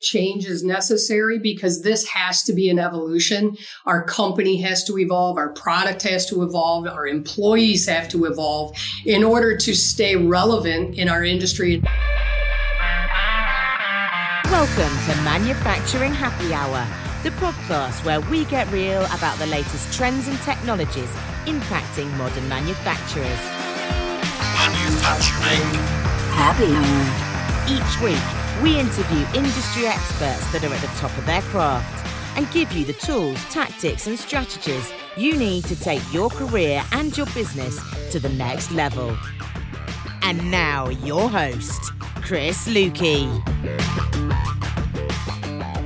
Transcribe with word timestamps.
change 0.00 0.46
is 0.46 0.62
necessary 0.62 1.38
because 1.38 1.82
this 1.82 2.06
has 2.06 2.42
to 2.44 2.52
be 2.52 2.68
an 2.70 2.78
evolution. 2.78 3.56
Our 3.84 4.04
company 4.04 4.60
has 4.62 4.84
to 4.84 4.98
evolve, 4.98 5.36
our 5.36 5.50
product 5.50 6.02
has 6.02 6.26
to 6.26 6.42
evolve, 6.42 6.86
our 6.86 7.06
employees 7.06 7.86
have 7.88 8.08
to 8.10 8.24
evolve 8.26 8.76
in 9.04 9.24
order 9.24 9.56
to 9.56 9.74
stay 9.74 10.14
relevant 10.16 10.96
in 10.96 11.08
our 11.08 11.24
industry. 11.24 11.82
Welcome 14.44 14.96
to 15.06 15.22
Manufacturing 15.22 16.12
Happy 16.12 16.52
Hour, 16.54 16.86
the 17.22 17.30
podcast 17.30 18.04
where 18.04 18.20
we 18.20 18.44
get 18.46 18.70
real 18.70 19.04
about 19.06 19.38
the 19.38 19.46
latest 19.46 19.92
trends 19.92 20.28
and 20.28 20.38
technologies 20.40 21.10
impacting 21.46 22.10
modern 22.16 22.48
manufacturers. 22.48 23.24
Manufacturing 24.54 25.74
Happy 26.34 26.66
Hour. 26.74 27.34
Each 27.68 28.00
week, 28.00 28.37
we 28.62 28.76
interview 28.76 29.24
industry 29.34 29.86
experts 29.86 30.50
that 30.52 30.64
are 30.64 30.74
at 30.74 30.80
the 30.80 30.88
top 30.98 31.16
of 31.16 31.24
their 31.26 31.42
craft 31.42 32.06
and 32.36 32.50
give 32.50 32.72
you 32.72 32.84
the 32.84 32.92
tools, 32.94 33.42
tactics, 33.50 34.08
and 34.08 34.18
strategies 34.18 34.92
you 35.16 35.36
need 35.36 35.64
to 35.64 35.78
take 35.78 36.02
your 36.12 36.28
career 36.28 36.82
and 36.92 37.16
your 37.16 37.26
business 37.26 37.78
to 38.10 38.18
the 38.18 38.28
next 38.30 38.72
level. 38.72 39.16
And 40.22 40.50
now, 40.50 40.88
your 40.88 41.28
host, 41.30 41.92
Chris 42.16 42.66
Luecke. 42.66 43.46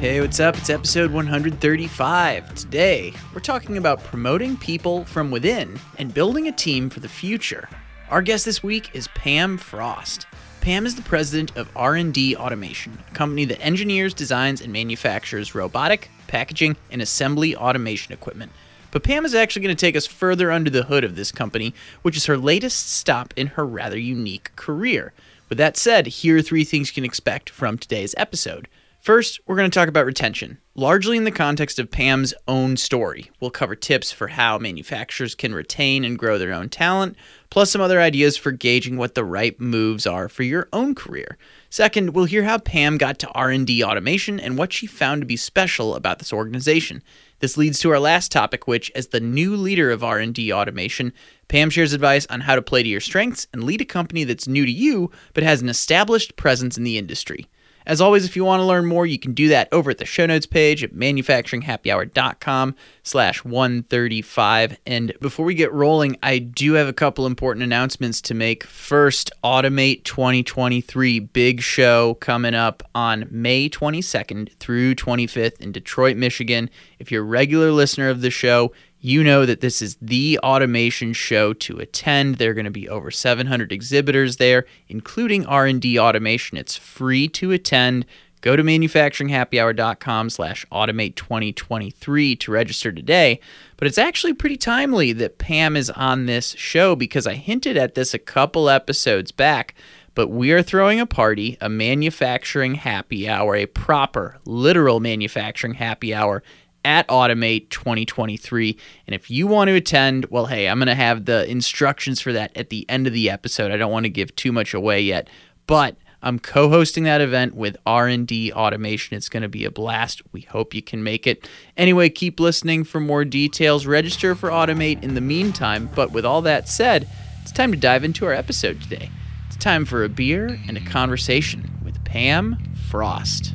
Hey, 0.01 0.21
what's 0.21 0.41
up? 0.41 0.57
It's 0.57 0.71
episode 0.71 1.13
135. 1.13 2.55
Today, 2.55 3.13
we're 3.35 3.41
talking 3.41 3.77
about 3.77 4.03
promoting 4.03 4.57
people 4.57 5.05
from 5.05 5.31
within 5.31 5.79
and 5.99 6.13
building 6.13 6.49
a 6.49 6.53
team 6.53 6.89
for 6.89 7.01
the 7.01 7.09
future. 7.09 7.69
Our 8.11 8.23
guest 8.23 8.47
this 8.47 8.63
week 8.63 8.91
is 8.95 9.09
Pam 9.09 9.59
Frost. 9.59 10.27
Pam 10.63 10.87
is 10.87 10.95
the 10.95 11.03
president 11.03 11.57
of 11.57 11.69
R&D 11.75 12.37
Automation, 12.37 12.97
a 13.11 13.15
company 13.15 13.45
that 13.47 13.61
engineers, 13.61 14.15
designs, 14.15 14.61
and 14.61 14.73
manufactures 14.73 15.57
robotic, 15.57 16.09
packaging, 16.29 16.77
and 16.89 17.03
assembly 17.03 17.57
automation 17.57 18.13
equipment. 18.13 18.53
But 18.93 19.03
Pam 19.03 19.25
is 19.25 19.35
actually 19.35 19.63
going 19.63 19.75
to 19.75 19.81
take 19.81 19.97
us 19.97 20.07
further 20.07 20.53
under 20.53 20.71
the 20.71 20.85
hood 20.85 21.03
of 21.03 21.17
this 21.17 21.33
company, 21.33 21.75
which 22.03 22.17
is 22.17 22.27
her 22.27 22.39
latest 22.39 22.93
stop 22.93 23.35
in 23.35 23.49
her 23.49 23.67
rather 23.67 23.99
unique 23.99 24.55
career. 24.55 25.13
With 25.49 25.59
that 25.59 25.77
said, 25.77 26.07
here 26.07 26.37
are 26.37 26.43
three 26.43 26.63
things 26.63 26.91
you 26.91 26.95
can 26.95 27.05
expect 27.05 27.51
from 27.51 27.77
today's 27.77 28.15
episode. 28.17 28.69
First, 29.01 29.41
we're 29.49 29.57
going 29.57 29.69
to 29.69 29.75
talk 29.75 29.89
about 29.89 30.07
retention, 30.07 30.59
largely 30.77 31.17
in 31.17 31.25
the 31.25 31.33
context 31.33 31.81
of 31.81 31.91
Pam's 31.91 32.35
own 32.47 32.77
story. 32.77 33.33
We'll 33.41 33.51
cover 33.51 33.75
tips 33.75 34.13
for 34.13 34.29
how 34.29 34.59
manufacturers 34.59 35.35
can 35.35 35.57
retain 35.57 36.05
and 36.05 36.17
grow 36.17 36.39
their 36.39 36.53
own 36.53 36.69
talent, 36.69 37.17
plus 37.53 37.71
some 37.71 37.83
other 37.83 38.01
ideas 38.01 38.35
for 38.35 38.51
gauging 38.51 38.97
what 38.97 39.15
the 39.15 39.23
right 39.23 39.61
moves 39.61 40.07
are 40.07 40.27
for 40.27 40.43
your 40.43 40.71
own 40.73 40.95
career. 40.95 41.37
Second, 41.69 42.15
we'll 42.15 42.25
hear 42.25 42.45
how 42.45 42.57
Pam 42.57 42.97
got 42.97 43.19
to 43.19 43.29
R&D 43.33 43.85
automation 43.85 44.41
and 44.41 44.57
what 44.57 44.73
she 44.73 44.87
found 44.87 45.21
to 45.21 45.27
be 45.27 45.37
special 45.37 45.95
about 45.95 46.19
this 46.19 46.33
organization. 46.33 47.03
This 47.41 47.59
leads 47.59 47.79
to 47.81 47.91
our 47.91 47.99
last 47.99 48.33
topic, 48.33 48.67
which 48.67 48.91
as 48.95 49.09
the 49.09 49.21
new 49.21 49.55
leader 49.55 49.91
of 49.91 50.03
R&D 50.03 50.51
automation, 50.51 51.13
Pam 51.49 51.69
shares 51.69 51.93
advice 51.93 52.27
on 52.31 52.41
how 52.41 52.55
to 52.55 52.63
play 52.63 52.83
to 52.83 52.89
your 52.89 53.03
strengths 53.03 53.47
and 53.53 53.65
lead 53.65 53.83
a 53.83 53.85
company 53.85 54.25
that's 54.25 54.49
new 54.49 54.65
to 54.65 54.73
you 54.73 55.11
but 55.35 55.45
has 55.45 55.61
an 55.61 55.69
established 55.69 56.37
presence 56.37 56.79
in 56.79 56.85
the 56.85 56.97
industry. 56.97 57.49
As 57.87 58.01
always, 58.01 58.25
if 58.25 58.37
you 58.37 58.45
want 58.45 58.61
to 58.61 58.65
learn 58.65 58.87
more, 58.87 59.07
you 59.07 59.19
can 59.19 59.35
do 59.35 59.49
that 59.49 59.69
over 59.73 59.91
at 59.91 59.99
the 59.99 60.05
show 60.05 60.27
notes 60.27 60.47
page 60.47 60.85
at 60.85 60.93
manufacturinghappyhour.com 60.93 62.75
slash 63.03 63.45
135. 63.45 64.79
And 64.87 65.13
before 65.21 65.45
we 65.45 65.55
get 65.55 65.73
rolling, 65.73 66.17
I 66.23 66.39
do 66.39 66.75
have 66.75 66.89
a 66.89 66.93
couple 66.93 67.27
important 67.27 67.63
announcements 67.63 68.21
to 68.23 68.35
make. 68.35 68.65
First, 68.65 69.31
Automate 69.43 70.05
2023 70.05 71.21
big 71.21 71.61
show 71.61 72.15
coming 72.15 72.55
up 72.55 72.83
on 72.95 73.27
May 73.31 73.69
22nd 73.69 74.53
through 74.59 74.95
25th 74.95 75.61
in 75.61 75.73
Detroit, 75.73 76.17
Michigan. 76.17 76.71
If 76.99 77.11
you're 77.11 77.23
a 77.23 77.27
regular 77.27 77.73
listener 77.73 78.09
of 78.09 78.21
the 78.21 78.31
show, 78.31 78.73
you 79.05 79.25
know 79.25 79.45
that 79.45 79.61
this 79.61 79.83
is 79.83 79.97
the 80.01 80.39
automation 80.45 81.13
show 81.13 81.53
to 81.55 81.79
attend. 81.79 82.37
There 82.37 82.53
are 82.53 82.55
going 82.55 82.67
to 82.67 82.71
be 82.71 82.89
over 82.89 83.11
700 83.11 83.73
exhibitors 83.73 84.37
there, 84.37 84.65
including 84.89 85.45
R&D 85.45 85.99
automation. 85.99 86.57
It's 86.57 86.77
free 86.77 87.27
to 87.31 87.51
attend. 87.51 88.07
Go 88.43 88.55
to 88.55 88.63
manufacturinghappyhour.com 88.63 90.31
slash 90.31 90.65
automate 90.71 91.17
2023 91.17 92.37
to 92.37 92.51
register 92.53 92.93
today. 92.93 93.41
But 93.77 93.89
it's 93.89 93.99
actually 93.99 94.35
pretty 94.35 94.57
timely 94.57 95.13
that 95.15 95.39
Pam 95.39 95.77
is 95.77 95.91
on 95.91 96.27
this 96.27 96.53
show 96.53 96.95
because 96.95 97.27
I 97.27 97.35
hinted 97.35 97.77
at 97.77 97.97
this 97.97 98.15
a 98.15 98.21
couple 98.21 98.71
episodes 98.71 99.33
back. 99.33 99.75
But 100.15 100.29
we 100.29 100.53
are 100.53 100.63
throwing 100.63 101.01
a 101.01 101.07
party, 101.07 101.57
a 101.61 101.69
manufacturing 101.69 102.77
happy 102.77 103.29
hour, 103.29 103.57
a 103.57 103.67
proper, 103.67 104.39
literal 104.45 105.01
manufacturing 105.01 105.75
happy 105.75 106.15
hour 106.15 106.45
at 106.85 107.07
Automate 107.09 107.71
2023. 107.71 108.79
And 109.07 109.15
if 109.15 109.31
you 109.31 109.47
want 109.47 109.69
to 109.69 109.75
attend, 109.75 110.27
well, 110.27 110.47
hey, 110.47 110.69
I'm 110.69 110.79
going 110.79 110.87
to 110.87 110.95
have 110.95 111.25
the 111.25 111.49
instructions 111.49 112.21
for 112.21 112.33
that 112.33 112.57
at 112.57 112.71
the 112.71 112.85
end 112.89 113.07
of 113.07 113.13
the 113.13 113.31
episode. 113.31 113.71
I 113.71 113.77
don't 113.77 113.93
want 113.93 114.05
to 114.05 114.11
give 114.11 114.35
too 114.37 114.53
much 114.53 114.75
away 114.75 115.01
yet, 115.01 115.29
but 115.67 115.97
I'm 116.23 116.39
co-hosting 116.39 117.05
that 117.05 117.21
event 117.21 117.55
with 117.55 117.77
R&D 117.85 118.53
Automation. 118.53 119.17
It's 119.17 119.29
going 119.29 119.43
to 119.43 119.49
be 119.49 119.65
a 119.65 119.71
blast. 119.71 120.23
We 120.33 120.43
hope 120.43 120.73
you 120.73 120.83
can 120.83 121.03
make 121.03 121.27
it. 121.27 121.49
Anyway, 121.77 122.11
keep 122.11 122.39
listening 122.39 122.85
for 122.85 123.01
more 123.01 123.25
details. 123.25 123.87
Register 123.87 124.35
for 124.35 124.51
Automate 124.51 125.03
in 125.03 125.15
the 125.15 125.21
meantime. 125.21 125.91
But 125.95 126.13
with 126.13 126.25
all 126.25 126.43
that 126.43 126.69
said, 126.69 127.09
it's 127.43 127.51
time 127.51 127.73
to 127.73 127.79
dive 127.79 128.05
into 128.05 128.25
our 128.25 128.33
episode 128.33 128.81
today. 128.81 129.11
It's 129.49 129.57
time 129.57 129.85
for 129.85 130.05
a 130.05 130.09
beer 130.09 130.61
and 130.69 130.77
a 130.77 130.81
conversation 130.81 131.69
with 131.85 132.05
Pam 132.05 132.57
Frost. 132.89 133.53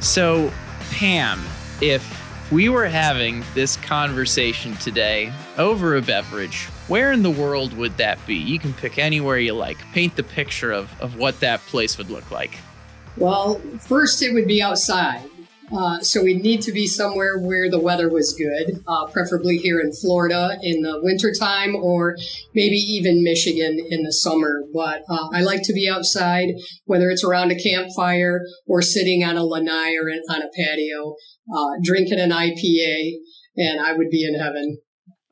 So, 0.00 0.50
Pam, 0.92 1.44
if 1.82 2.50
we 2.50 2.70
were 2.70 2.86
having 2.86 3.44
this 3.54 3.76
conversation 3.76 4.74
today 4.76 5.30
over 5.58 5.96
a 5.96 6.02
beverage, 6.02 6.64
where 6.88 7.12
in 7.12 7.22
the 7.22 7.30
world 7.30 7.74
would 7.76 7.96
that 7.98 8.18
be? 8.26 8.34
You 8.34 8.58
can 8.58 8.72
pick 8.72 8.98
anywhere 8.98 9.38
you 9.38 9.52
like. 9.52 9.76
Paint 9.92 10.16
the 10.16 10.22
picture 10.22 10.72
of, 10.72 10.90
of 11.02 11.16
what 11.16 11.38
that 11.40 11.60
place 11.66 11.98
would 11.98 12.08
look 12.08 12.30
like. 12.30 12.56
Well, 13.18 13.60
first 13.78 14.22
it 14.22 14.32
would 14.32 14.48
be 14.48 14.62
outside. 14.62 15.28
Uh, 15.72 16.00
so 16.00 16.22
we'd 16.22 16.42
need 16.42 16.62
to 16.62 16.72
be 16.72 16.86
somewhere 16.86 17.38
where 17.38 17.70
the 17.70 17.78
weather 17.78 18.08
was 18.08 18.32
good, 18.32 18.82
uh, 18.88 19.06
preferably 19.06 19.56
here 19.56 19.80
in 19.80 19.92
Florida 19.92 20.58
in 20.62 20.82
the 20.82 21.00
wintertime 21.02 21.76
or 21.76 22.16
maybe 22.54 22.76
even 22.76 23.22
Michigan 23.22 23.78
in 23.88 24.02
the 24.02 24.12
summer. 24.12 24.62
But 24.74 25.02
uh, 25.08 25.28
I 25.32 25.42
like 25.42 25.62
to 25.64 25.72
be 25.72 25.88
outside, 25.88 26.54
whether 26.84 27.08
it's 27.10 27.24
around 27.24 27.52
a 27.52 27.58
campfire 27.58 28.40
or 28.66 28.82
sitting 28.82 29.22
on 29.22 29.36
a 29.36 29.44
lanai 29.44 29.94
or 29.94 30.10
on 30.10 30.42
a 30.42 30.48
patio, 30.56 31.14
uh, 31.54 31.70
drinking 31.82 32.18
an 32.18 32.30
IPA, 32.30 33.12
and 33.56 33.80
I 33.80 33.92
would 33.92 34.10
be 34.10 34.26
in 34.26 34.38
heaven. 34.38 34.78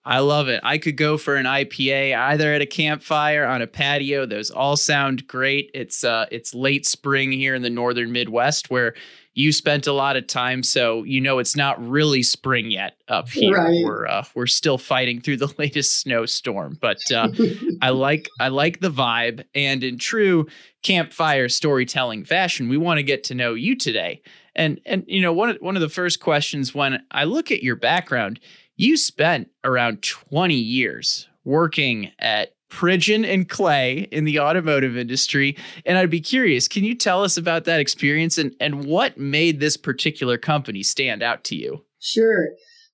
I 0.04 0.20
love 0.20 0.48
it. 0.48 0.60
I 0.62 0.78
could 0.78 0.96
go 0.96 1.18
for 1.18 1.36
an 1.36 1.44
IPA 1.44 2.16
either 2.16 2.54
at 2.54 2.62
a 2.62 2.66
campfire 2.66 3.44
on 3.44 3.60
a 3.60 3.66
patio. 3.66 4.24
Those 4.24 4.50
all 4.50 4.74
sound 4.74 5.26
great. 5.26 5.70
It's 5.74 6.02
uh 6.02 6.24
it's 6.30 6.54
late 6.54 6.86
spring 6.86 7.30
here 7.30 7.54
in 7.54 7.60
the 7.60 7.68
northern 7.68 8.10
Midwest 8.10 8.70
where 8.70 8.94
you 9.38 9.52
spent 9.52 9.86
a 9.86 9.92
lot 9.92 10.16
of 10.16 10.26
time, 10.26 10.64
so 10.64 11.04
you 11.04 11.20
know 11.20 11.38
it's 11.38 11.54
not 11.54 11.80
really 11.88 12.24
spring 12.24 12.72
yet 12.72 12.96
up 13.06 13.28
here. 13.28 13.56
Right. 13.56 13.84
We're 13.84 14.04
uh, 14.04 14.24
we're 14.34 14.48
still 14.48 14.78
fighting 14.78 15.20
through 15.20 15.36
the 15.36 15.54
latest 15.58 16.00
snowstorm, 16.00 16.76
but 16.80 16.98
uh, 17.12 17.28
I 17.80 17.90
like 17.90 18.28
I 18.40 18.48
like 18.48 18.80
the 18.80 18.90
vibe. 18.90 19.44
And 19.54 19.84
in 19.84 19.96
true 19.96 20.48
campfire 20.82 21.48
storytelling 21.48 22.24
fashion, 22.24 22.68
we 22.68 22.78
want 22.78 22.98
to 22.98 23.04
get 23.04 23.22
to 23.24 23.34
know 23.36 23.54
you 23.54 23.76
today. 23.76 24.22
And 24.56 24.80
and 24.84 25.04
you 25.06 25.22
know 25.22 25.32
one 25.32 25.50
of, 25.50 25.56
one 25.58 25.76
of 25.76 25.82
the 25.82 25.88
first 25.88 26.18
questions 26.18 26.74
when 26.74 27.00
I 27.12 27.22
look 27.22 27.52
at 27.52 27.62
your 27.62 27.76
background, 27.76 28.40
you 28.74 28.96
spent 28.96 29.50
around 29.62 30.02
twenty 30.02 30.58
years 30.58 31.28
working 31.44 32.10
at 32.18 32.54
Pridgeon 32.68 33.24
and 33.24 33.48
Clay 33.48 34.08
in 34.10 34.24
the 34.24 34.40
automotive 34.40 34.96
industry. 34.96 35.56
And 35.86 35.98
I'd 35.98 36.10
be 36.10 36.20
curious, 36.20 36.68
can 36.68 36.84
you 36.84 36.94
tell 36.94 37.24
us 37.24 37.36
about 37.36 37.64
that 37.64 37.80
experience 37.80 38.38
and, 38.38 38.54
and 38.60 38.84
what 38.84 39.18
made 39.18 39.60
this 39.60 39.76
particular 39.76 40.38
company 40.38 40.82
stand 40.82 41.22
out 41.22 41.44
to 41.44 41.56
you? 41.56 41.84
Sure. 42.00 42.48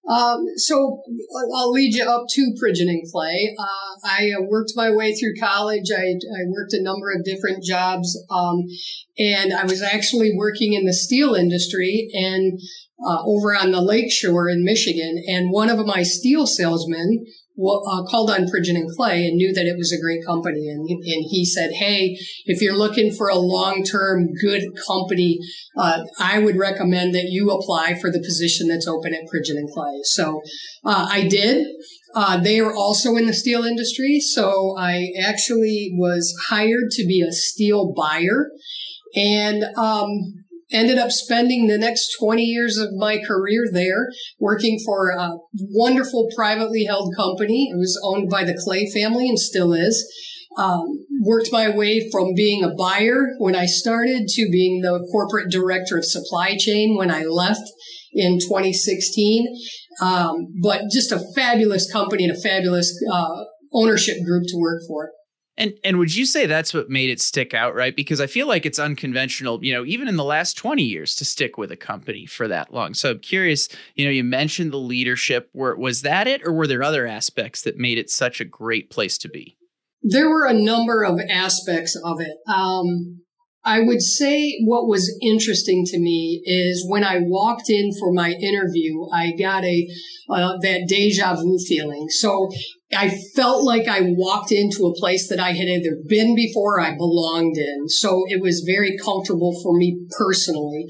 Um, 0.08 0.44
so 0.56 1.02
I'll 1.56 1.70
lead 1.70 1.94
you 1.94 2.04
up 2.04 2.26
to 2.28 2.54
Pridgeon 2.60 2.88
and 2.88 3.02
Clay. 3.10 3.56
Uh, 3.58 4.06
I 4.06 4.32
uh, 4.38 4.42
worked 4.42 4.72
my 4.76 4.90
way 4.90 5.14
through 5.14 5.34
college. 5.40 5.86
I, 5.96 6.02
I 6.02 6.44
worked 6.46 6.74
a 6.74 6.82
number 6.82 7.10
of 7.10 7.24
different 7.24 7.64
jobs, 7.64 8.14
um, 8.30 8.64
and 9.16 9.54
I 9.54 9.64
was 9.64 9.80
actually 9.80 10.32
working 10.36 10.74
in 10.74 10.84
the 10.84 10.92
steel 10.92 11.34
industry 11.34 12.10
and 12.12 12.60
uh, 13.02 13.22
over 13.24 13.56
on 13.56 13.70
the 13.70 13.80
lakeshore 13.80 14.50
in 14.50 14.62
Michigan. 14.62 15.22
And 15.26 15.50
one 15.50 15.70
of 15.70 15.84
my 15.86 16.02
steel 16.02 16.46
salesmen 16.46 17.24
uh, 17.56 18.02
called 18.10 18.30
on 18.30 18.48
Pridgeon 18.48 18.76
and 18.76 18.90
Clay 18.96 19.26
and 19.26 19.36
knew 19.36 19.52
that 19.52 19.66
it 19.66 19.76
was 19.76 19.92
a 19.92 20.00
great 20.00 20.24
company. 20.26 20.68
And, 20.68 20.88
and 20.88 21.24
he 21.30 21.44
said, 21.44 21.70
Hey, 21.74 22.16
if 22.46 22.60
you're 22.60 22.76
looking 22.76 23.12
for 23.12 23.28
a 23.28 23.36
long-term 23.36 24.28
good 24.42 24.64
company, 24.86 25.38
uh, 25.76 26.04
I 26.18 26.38
would 26.40 26.56
recommend 26.56 27.14
that 27.14 27.28
you 27.28 27.50
apply 27.50 27.94
for 27.94 28.10
the 28.10 28.18
position 28.18 28.68
that's 28.68 28.88
open 28.88 29.14
at 29.14 29.28
Pridgeon 29.30 29.56
and 29.56 29.70
Clay. 29.70 30.00
So, 30.02 30.42
uh, 30.84 31.08
I 31.10 31.28
did. 31.28 31.66
Uh, 32.14 32.38
they 32.40 32.60
are 32.60 32.74
also 32.74 33.16
in 33.16 33.26
the 33.26 33.34
steel 33.34 33.64
industry. 33.64 34.20
So 34.20 34.76
I 34.78 35.12
actually 35.20 35.92
was 35.94 36.34
hired 36.48 36.90
to 36.92 37.06
be 37.06 37.22
a 37.22 37.32
steel 37.32 37.92
buyer 37.96 38.50
and, 39.16 39.64
um, 39.76 40.43
ended 40.72 40.98
up 40.98 41.10
spending 41.10 41.66
the 41.66 41.78
next 41.78 42.16
20 42.18 42.42
years 42.42 42.76
of 42.76 42.92
my 42.92 43.18
career 43.18 43.64
there 43.72 44.08
working 44.38 44.78
for 44.84 45.10
a 45.10 45.36
wonderful 45.54 46.28
privately 46.34 46.84
held 46.84 47.14
company. 47.16 47.70
It 47.70 47.78
was 47.78 48.00
owned 48.04 48.30
by 48.30 48.44
the 48.44 48.58
Clay 48.64 48.90
family 48.92 49.28
and 49.28 49.38
still 49.38 49.72
is. 49.72 50.04
Um, 50.56 51.04
worked 51.20 51.48
my 51.50 51.68
way 51.68 52.08
from 52.12 52.34
being 52.34 52.62
a 52.62 52.74
buyer 52.74 53.34
when 53.38 53.56
I 53.56 53.66
started 53.66 54.28
to 54.28 54.48
being 54.52 54.82
the 54.82 55.04
corporate 55.10 55.50
director 55.50 55.98
of 55.98 56.04
supply 56.04 56.56
chain 56.56 56.96
when 56.96 57.10
I 57.10 57.24
left 57.24 57.62
in 58.12 58.38
2016. 58.38 59.46
Um, 60.00 60.52
but 60.62 60.82
just 60.92 61.10
a 61.10 61.24
fabulous 61.34 61.90
company 61.90 62.24
and 62.24 62.36
a 62.36 62.40
fabulous 62.40 62.94
uh, 63.12 63.44
ownership 63.72 64.18
group 64.24 64.44
to 64.48 64.56
work 64.56 64.82
for. 64.86 65.10
And 65.56 65.74
and 65.84 65.98
would 65.98 66.14
you 66.14 66.26
say 66.26 66.46
that's 66.46 66.74
what 66.74 66.90
made 66.90 67.10
it 67.10 67.20
stick 67.20 67.54
out, 67.54 67.74
right? 67.74 67.94
Because 67.94 68.20
I 68.20 68.26
feel 68.26 68.48
like 68.48 68.66
it's 68.66 68.78
unconventional, 68.78 69.64
you 69.64 69.72
know, 69.72 69.84
even 69.84 70.08
in 70.08 70.16
the 70.16 70.24
last 70.24 70.56
20 70.56 70.82
years 70.82 71.14
to 71.16 71.24
stick 71.24 71.56
with 71.56 71.70
a 71.70 71.76
company 71.76 72.26
for 72.26 72.48
that 72.48 72.74
long. 72.74 72.92
So 72.94 73.12
I'm 73.12 73.20
curious, 73.20 73.68
you 73.94 74.04
know, 74.04 74.10
you 74.10 74.24
mentioned 74.24 74.72
the 74.72 74.78
leadership. 74.78 75.50
Were 75.54 75.76
was 75.76 76.02
that 76.02 76.26
it 76.26 76.42
or 76.44 76.52
were 76.52 76.66
there 76.66 76.82
other 76.82 77.06
aspects 77.06 77.62
that 77.62 77.78
made 77.78 77.98
it 77.98 78.10
such 78.10 78.40
a 78.40 78.44
great 78.44 78.90
place 78.90 79.16
to 79.18 79.28
be? 79.28 79.56
There 80.02 80.28
were 80.28 80.46
a 80.46 80.52
number 80.52 81.04
of 81.04 81.20
aspects 81.30 81.96
of 82.04 82.20
it. 82.20 82.36
Um, 82.52 83.22
I 83.64 83.80
would 83.80 84.02
say 84.02 84.58
what 84.66 84.86
was 84.86 85.16
interesting 85.22 85.84
to 85.86 85.98
me 85.98 86.42
is 86.44 86.84
when 86.86 87.02
I 87.02 87.20
walked 87.20 87.70
in 87.70 87.92
for 87.98 88.12
my 88.12 88.32
interview, 88.32 89.06
I 89.10 89.32
got 89.32 89.64
a 89.64 89.88
uh, 90.28 90.58
that 90.60 90.86
deja 90.86 91.34
vu 91.36 91.58
feeling. 91.66 92.08
So 92.10 92.50
I 92.94 93.10
felt 93.34 93.64
like 93.64 93.88
I 93.88 94.00
walked 94.02 94.52
into 94.52 94.86
a 94.86 94.98
place 94.98 95.28
that 95.28 95.40
I 95.40 95.52
had 95.52 95.68
either 95.68 95.96
been 96.08 96.34
before 96.34 96.76
or 96.76 96.80
I 96.80 96.96
belonged 96.96 97.56
in. 97.56 97.88
So 97.88 98.24
it 98.28 98.40
was 98.40 98.64
very 98.66 98.96
comfortable 98.96 99.58
for 99.62 99.76
me 99.76 100.06
personally. 100.18 100.86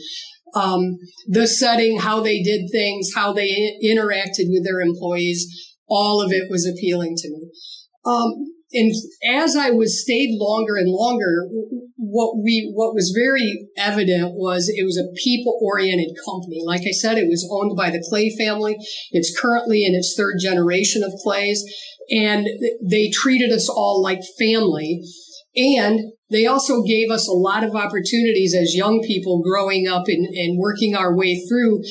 Um, 0.55 0.99
the 1.27 1.47
setting, 1.47 1.99
how 1.99 2.21
they 2.21 2.43
did 2.43 2.71
things, 2.71 3.11
how 3.15 3.33
they 3.33 3.79
interacted 3.85 4.47
with 4.49 4.65
their 4.65 4.81
employees, 4.81 5.47
all 5.89 6.23
of 6.23 6.33
it 6.33 6.49
was 6.49 6.67
appealing 6.67 7.17
to 7.17 7.29
me. 7.29 7.51
Um, 8.07 8.33
and 8.75 8.93
as 9.27 9.57
I 9.57 9.71
was 9.71 10.03
stayed 10.03 10.37
longer 10.39 10.77
and 10.77 10.91
longer, 10.91 11.47
what 11.97 12.37
we 12.43 12.71
what 12.75 12.95
was 12.95 13.13
very 13.17 13.69
evident 13.77 14.35
was 14.35 14.69
it 14.69 14.85
was 14.85 14.99
a 14.99 15.13
people 15.23 15.59
oriented 15.63 16.17
company. 16.25 16.61
Like 16.65 16.83
I 16.83 16.91
said, 16.91 17.17
it 17.17 17.29
was 17.29 17.49
owned 17.51 17.77
by 17.77 17.91
the 17.91 18.05
Clay 18.09 18.35
family. 18.37 18.77
It's 19.13 19.39
currently 19.39 19.85
in 19.85 19.95
its 19.95 20.15
third 20.17 20.37
generation 20.41 21.03
of 21.03 21.13
Clays, 21.23 21.65
and 22.11 22.47
they 22.83 23.11
treated 23.11 23.53
us 23.53 23.69
all 23.69 24.03
like 24.03 24.21
family. 24.39 25.03
And 25.57 26.13
they 26.31 26.47
also 26.47 26.83
gave 26.83 27.11
us 27.11 27.29
a 27.29 27.33
lot 27.33 27.63
of 27.63 27.77
opportunities 27.77 28.55
as 28.55 28.75
young 28.75 29.03
people 29.07 29.43
growing 29.43 29.87
up 29.87 30.09
and, 30.09 30.27
and 30.27 30.59
working 30.59 30.97
our 30.97 31.17
way 31.17 31.41
through 31.49 31.83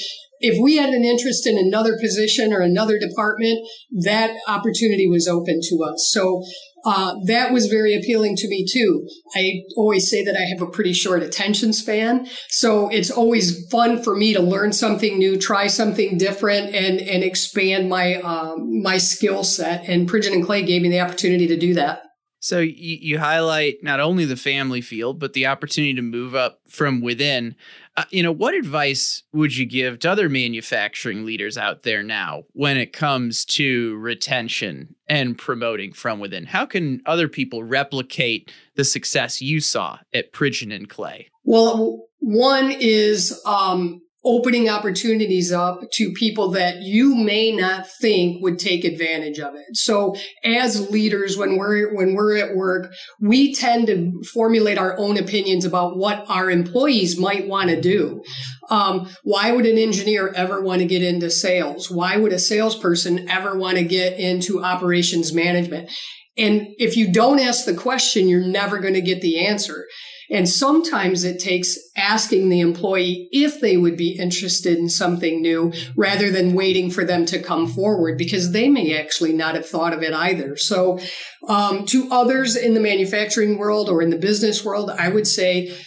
if 0.44 0.62
we 0.62 0.75
had 0.75 0.89
an 0.89 1.06
interest 1.06 1.48
in 1.48 1.57
another 1.57 1.98
position 1.98 2.51
or 2.51 2.60
another 2.60 3.00
department, 3.00 3.65
that 4.04 4.36
opportunity 4.45 5.07
was 5.07 5.25
open 5.25 5.62
to 5.69 5.83
us. 5.89 6.10
So 6.12 6.44
uh, 6.86 7.15
that 7.27 7.54
was 7.54 7.68
very 7.68 7.95
appealing 7.95 8.36
to 8.36 8.50
me 8.50 8.65
too. 8.69 9.07
I 9.38 9.62
always 9.77 10.10
say 10.10 10.21
that 10.25 10.36
I 10.36 10.42
have 10.42 10.62
a 10.62 10.69
pretty 10.69 10.92
short 10.92 11.24
attention 11.24 11.71
span. 11.71 12.27
So 12.50 12.89
it's 12.89 13.10
always 13.10 13.65
fun 13.69 14.04
for 14.04 14.18
me 14.18 14.33
to 14.33 14.42
learn 14.42 14.74
something 14.74 15.18
new, 15.18 15.38
try 15.39 15.68
something 15.68 16.18
different 16.18 16.75
and, 16.75 17.00
and 17.00 17.24
expand 17.24 17.88
my, 17.88 18.15
um, 18.15 18.81
my 18.83 18.98
skill 18.98 19.45
set. 19.45 19.88
And 19.88 20.10
Pridgeon 20.10 20.33
and 20.33 20.45
Clay 20.45 20.63
gave 20.63 20.81
me 20.81 20.89
the 20.89 21.00
opportunity 21.00 21.48
to 21.48 21.57
do 21.57 21.74
that. 21.75 22.02
So 22.44 22.60
you, 22.60 22.98
you 23.00 23.19
highlight 23.19 23.84
not 23.84 24.01
only 24.01 24.25
the 24.25 24.36
family 24.36 24.81
field, 24.81 25.18
but 25.18 25.31
the 25.31 25.45
opportunity 25.45 25.94
to 25.94 26.01
move 26.01 26.36
up 26.36 26.60
from 26.68 27.00
within. 27.00 27.56
Uh, 27.95 28.04
you 28.10 28.22
know, 28.22 28.34
what 28.34 28.54
advice 28.54 29.24
would 29.31 29.56
you 29.56 29.66
give 29.66 30.00
to 30.00 30.12
other 30.12 30.28
manufacturing 30.28 31.25
leaders 31.25 31.57
out 31.57 31.84
there 31.84 32.04
now 32.04 32.44
when 32.51 32.75
it 32.75 32.92
comes 32.92 33.45
to 33.45 33.95
retention 33.95 34.94
and 35.07 35.38
promoting 35.38 35.94
from 35.94 36.19
within? 36.19 36.44
How 36.44 36.66
can 36.66 37.01
other 37.06 37.30
people 37.30 37.63
replicate 37.63 38.51
the 38.75 38.84
success 38.84 39.42
you 39.42 39.62
saw 39.62 40.00
at 40.13 40.34
Pridgeon 40.34 40.74
and 40.74 40.89
Clay? 40.89 41.30
Well, 41.46 42.10
one 42.19 42.72
is 42.72 43.42
um, 43.46 44.01
opening 44.25 44.70
opportunities 44.70 45.52
up 45.52 45.81
to 45.94 46.12
people 46.14 46.50
that 46.52 46.81
you 46.81 47.16
may 47.16 47.52
not 47.52 47.88
think 48.02 48.42
would 48.42 48.58
take 48.58 48.86
advantage 48.86 49.40
of 49.40 49.54
it. 49.56 49.66
So 49.74 50.16
as 50.44 50.90
leaders, 50.90 51.38
when 51.38 51.58
we're, 51.58 51.94
when 51.94 52.14
we're 52.14 52.38
at 52.38 52.56
work, 52.56 52.94
we 53.20 53.54
tend 53.54 53.88
to 53.88 54.22
formulate 54.34 54.78
our 54.78 54.98
own 54.98 55.18
opinions 55.18 55.66
about 55.66 55.98
what 55.98 56.24
our 56.30 56.50
employees 56.50 57.20
might 57.20 57.48
want 57.48 57.70
to 57.70 57.81
do. 57.81 58.24
Um, 58.70 59.10
why 59.24 59.52
would 59.52 59.66
an 59.66 59.78
engineer 59.78 60.30
ever 60.30 60.62
want 60.62 60.80
to 60.80 60.88
get 60.88 61.04
into 61.04 61.30
sales? 61.30 61.92
Why 61.92 62.16
would 62.16 62.31
a 62.31 62.40
salesperson 62.40 63.30
ever 63.30 63.58
want 63.58 63.78
to 63.78 63.84
get 63.84 64.18
into 64.18 64.64
operations 64.64 65.34
management? 65.34 65.90
And 66.38 66.68
if 66.80 66.98
you 66.98 67.12
don't 67.12 67.40
ask 67.40 67.66
the 67.66 67.75
question, 67.75 68.28
you're 68.28 68.42
never 68.42 68.80
going 68.80 68.96
to 68.96 69.02
get 69.02 69.22
the 69.22 69.46
answer. 69.46 69.86
And 70.33 70.50
sometimes 70.50 71.24
it 71.24 71.39
takes 71.39 71.77
asking 71.95 72.50
the 72.50 72.59
employee 72.59 73.30
if 73.31 73.62
they 73.62 73.77
would 73.77 73.95
be 73.95 74.18
interested 74.18 74.80
in 74.80 74.89
something 74.89 75.44
new 75.44 75.71
rather 75.95 76.31
than 76.31 76.56
waiting 76.56 76.89
for 76.89 77.06
them 77.06 77.27
to 77.27 77.41
come 77.41 77.68
forward 77.68 78.18
because 78.18 78.51
they 78.51 78.68
may 78.68 79.00
actually 79.00 79.31
not 79.31 79.53
have 79.53 79.69
thought 79.69 79.94
of 79.94 80.01
it 80.01 80.12
either. 80.12 80.57
So, 80.57 81.00
um, 81.47 81.85
to 81.88 82.09
others 82.09 82.56
in 82.56 82.74
the 82.74 82.80
manufacturing 82.80 83.59
world 83.59 83.89
or 83.89 84.01
in 84.01 84.09
the 84.09 84.18
business 84.18 84.65
world, 84.65 84.89
I 84.89 85.09
would 85.09 85.27
say 85.27 85.77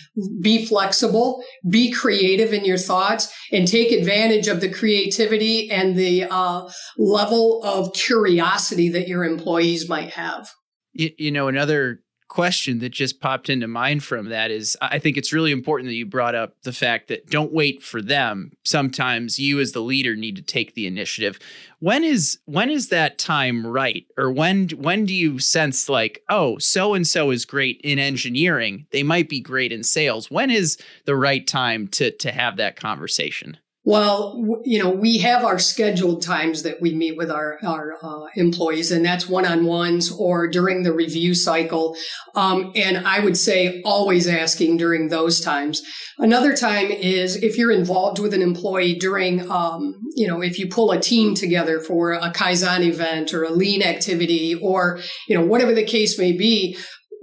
be 0.40 0.64
flexible, 0.64 1.42
be 1.68 1.90
creative 1.90 2.52
in 2.52 2.64
your 2.64 2.78
thoughts, 2.78 3.32
and 3.50 3.66
take 3.66 3.90
advantage 3.90 4.46
of 4.46 4.60
the 4.60 4.68
creativity 4.68 5.70
and 5.72 5.96
the 5.96 6.24
uh, 6.30 6.68
level 6.96 7.64
of 7.64 7.92
curiosity 7.94 8.90
that 8.90 9.08
your 9.08 9.24
employees 9.24 9.88
might 9.88 10.10
have. 10.10 10.50
You, 10.92 11.10
you 11.18 11.32
know, 11.32 11.48
another 11.48 12.00
question 12.36 12.80
that 12.80 12.90
just 12.90 13.18
popped 13.18 13.48
into 13.48 13.66
mind 13.66 14.04
from 14.04 14.28
that 14.28 14.50
is 14.50 14.76
I 14.82 14.98
think 14.98 15.16
it's 15.16 15.32
really 15.32 15.52
important 15.52 15.88
that 15.88 15.94
you 15.94 16.04
brought 16.04 16.34
up 16.34 16.52
the 16.64 16.72
fact 16.72 17.08
that 17.08 17.30
don't 17.30 17.50
wait 17.50 17.82
for 17.82 18.02
them. 18.02 18.52
Sometimes 18.62 19.38
you 19.38 19.58
as 19.58 19.72
the 19.72 19.80
leader 19.80 20.14
need 20.14 20.36
to 20.36 20.42
take 20.42 20.74
the 20.74 20.86
initiative. 20.86 21.38
When 21.78 22.04
is 22.04 22.38
when 22.44 22.68
is 22.68 22.90
that 22.90 23.16
time 23.16 23.66
right? 23.66 24.04
Or 24.18 24.30
when 24.30 24.68
when 24.68 25.06
do 25.06 25.14
you 25.14 25.38
sense 25.38 25.88
like, 25.88 26.22
oh, 26.28 26.58
so 26.58 26.92
and 26.92 27.06
so 27.06 27.30
is 27.30 27.46
great 27.46 27.80
in 27.82 27.98
engineering, 27.98 28.86
they 28.90 29.02
might 29.02 29.30
be 29.30 29.40
great 29.40 29.72
in 29.72 29.82
sales. 29.82 30.30
When 30.30 30.50
is 30.50 30.76
the 31.06 31.16
right 31.16 31.46
time 31.46 31.88
to 31.88 32.10
to 32.10 32.32
have 32.32 32.58
that 32.58 32.76
conversation? 32.76 33.56
Well, 33.86 34.60
you 34.64 34.82
know, 34.82 34.90
we 34.90 35.18
have 35.18 35.44
our 35.44 35.60
scheduled 35.60 36.20
times 36.20 36.64
that 36.64 36.82
we 36.82 36.92
meet 36.92 37.16
with 37.16 37.30
our, 37.30 37.56
our 37.64 37.94
uh, 38.02 38.26
employees, 38.34 38.90
and 38.90 39.04
that's 39.04 39.28
one 39.28 39.46
on 39.46 39.64
ones 39.64 40.10
or 40.10 40.48
during 40.48 40.82
the 40.82 40.92
review 40.92 41.36
cycle. 41.36 41.96
Um, 42.34 42.72
and 42.74 43.06
I 43.06 43.20
would 43.20 43.36
say 43.36 43.80
always 43.82 44.26
asking 44.26 44.78
during 44.78 45.08
those 45.08 45.40
times. 45.40 45.82
Another 46.18 46.56
time 46.56 46.90
is 46.90 47.36
if 47.36 47.56
you're 47.56 47.70
involved 47.70 48.18
with 48.18 48.34
an 48.34 48.42
employee 48.42 48.96
during, 48.96 49.48
um, 49.52 49.94
you 50.16 50.26
know, 50.26 50.42
if 50.42 50.58
you 50.58 50.66
pull 50.66 50.90
a 50.90 51.00
team 51.00 51.36
together 51.36 51.78
for 51.78 52.14
a 52.14 52.32
Kaizen 52.32 52.80
event 52.80 53.32
or 53.32 53.44
a 53.44 53.50
lean 53.50 53.82
activity 53.82 54.56
or, 54.56 54.98
you 55.28 55.38
know, 55.38 55.46
whatever 55.46 55.72
the 55.72 55.84
case 55.84 56.18
may 56.18 56.32
be, 56.32 56.76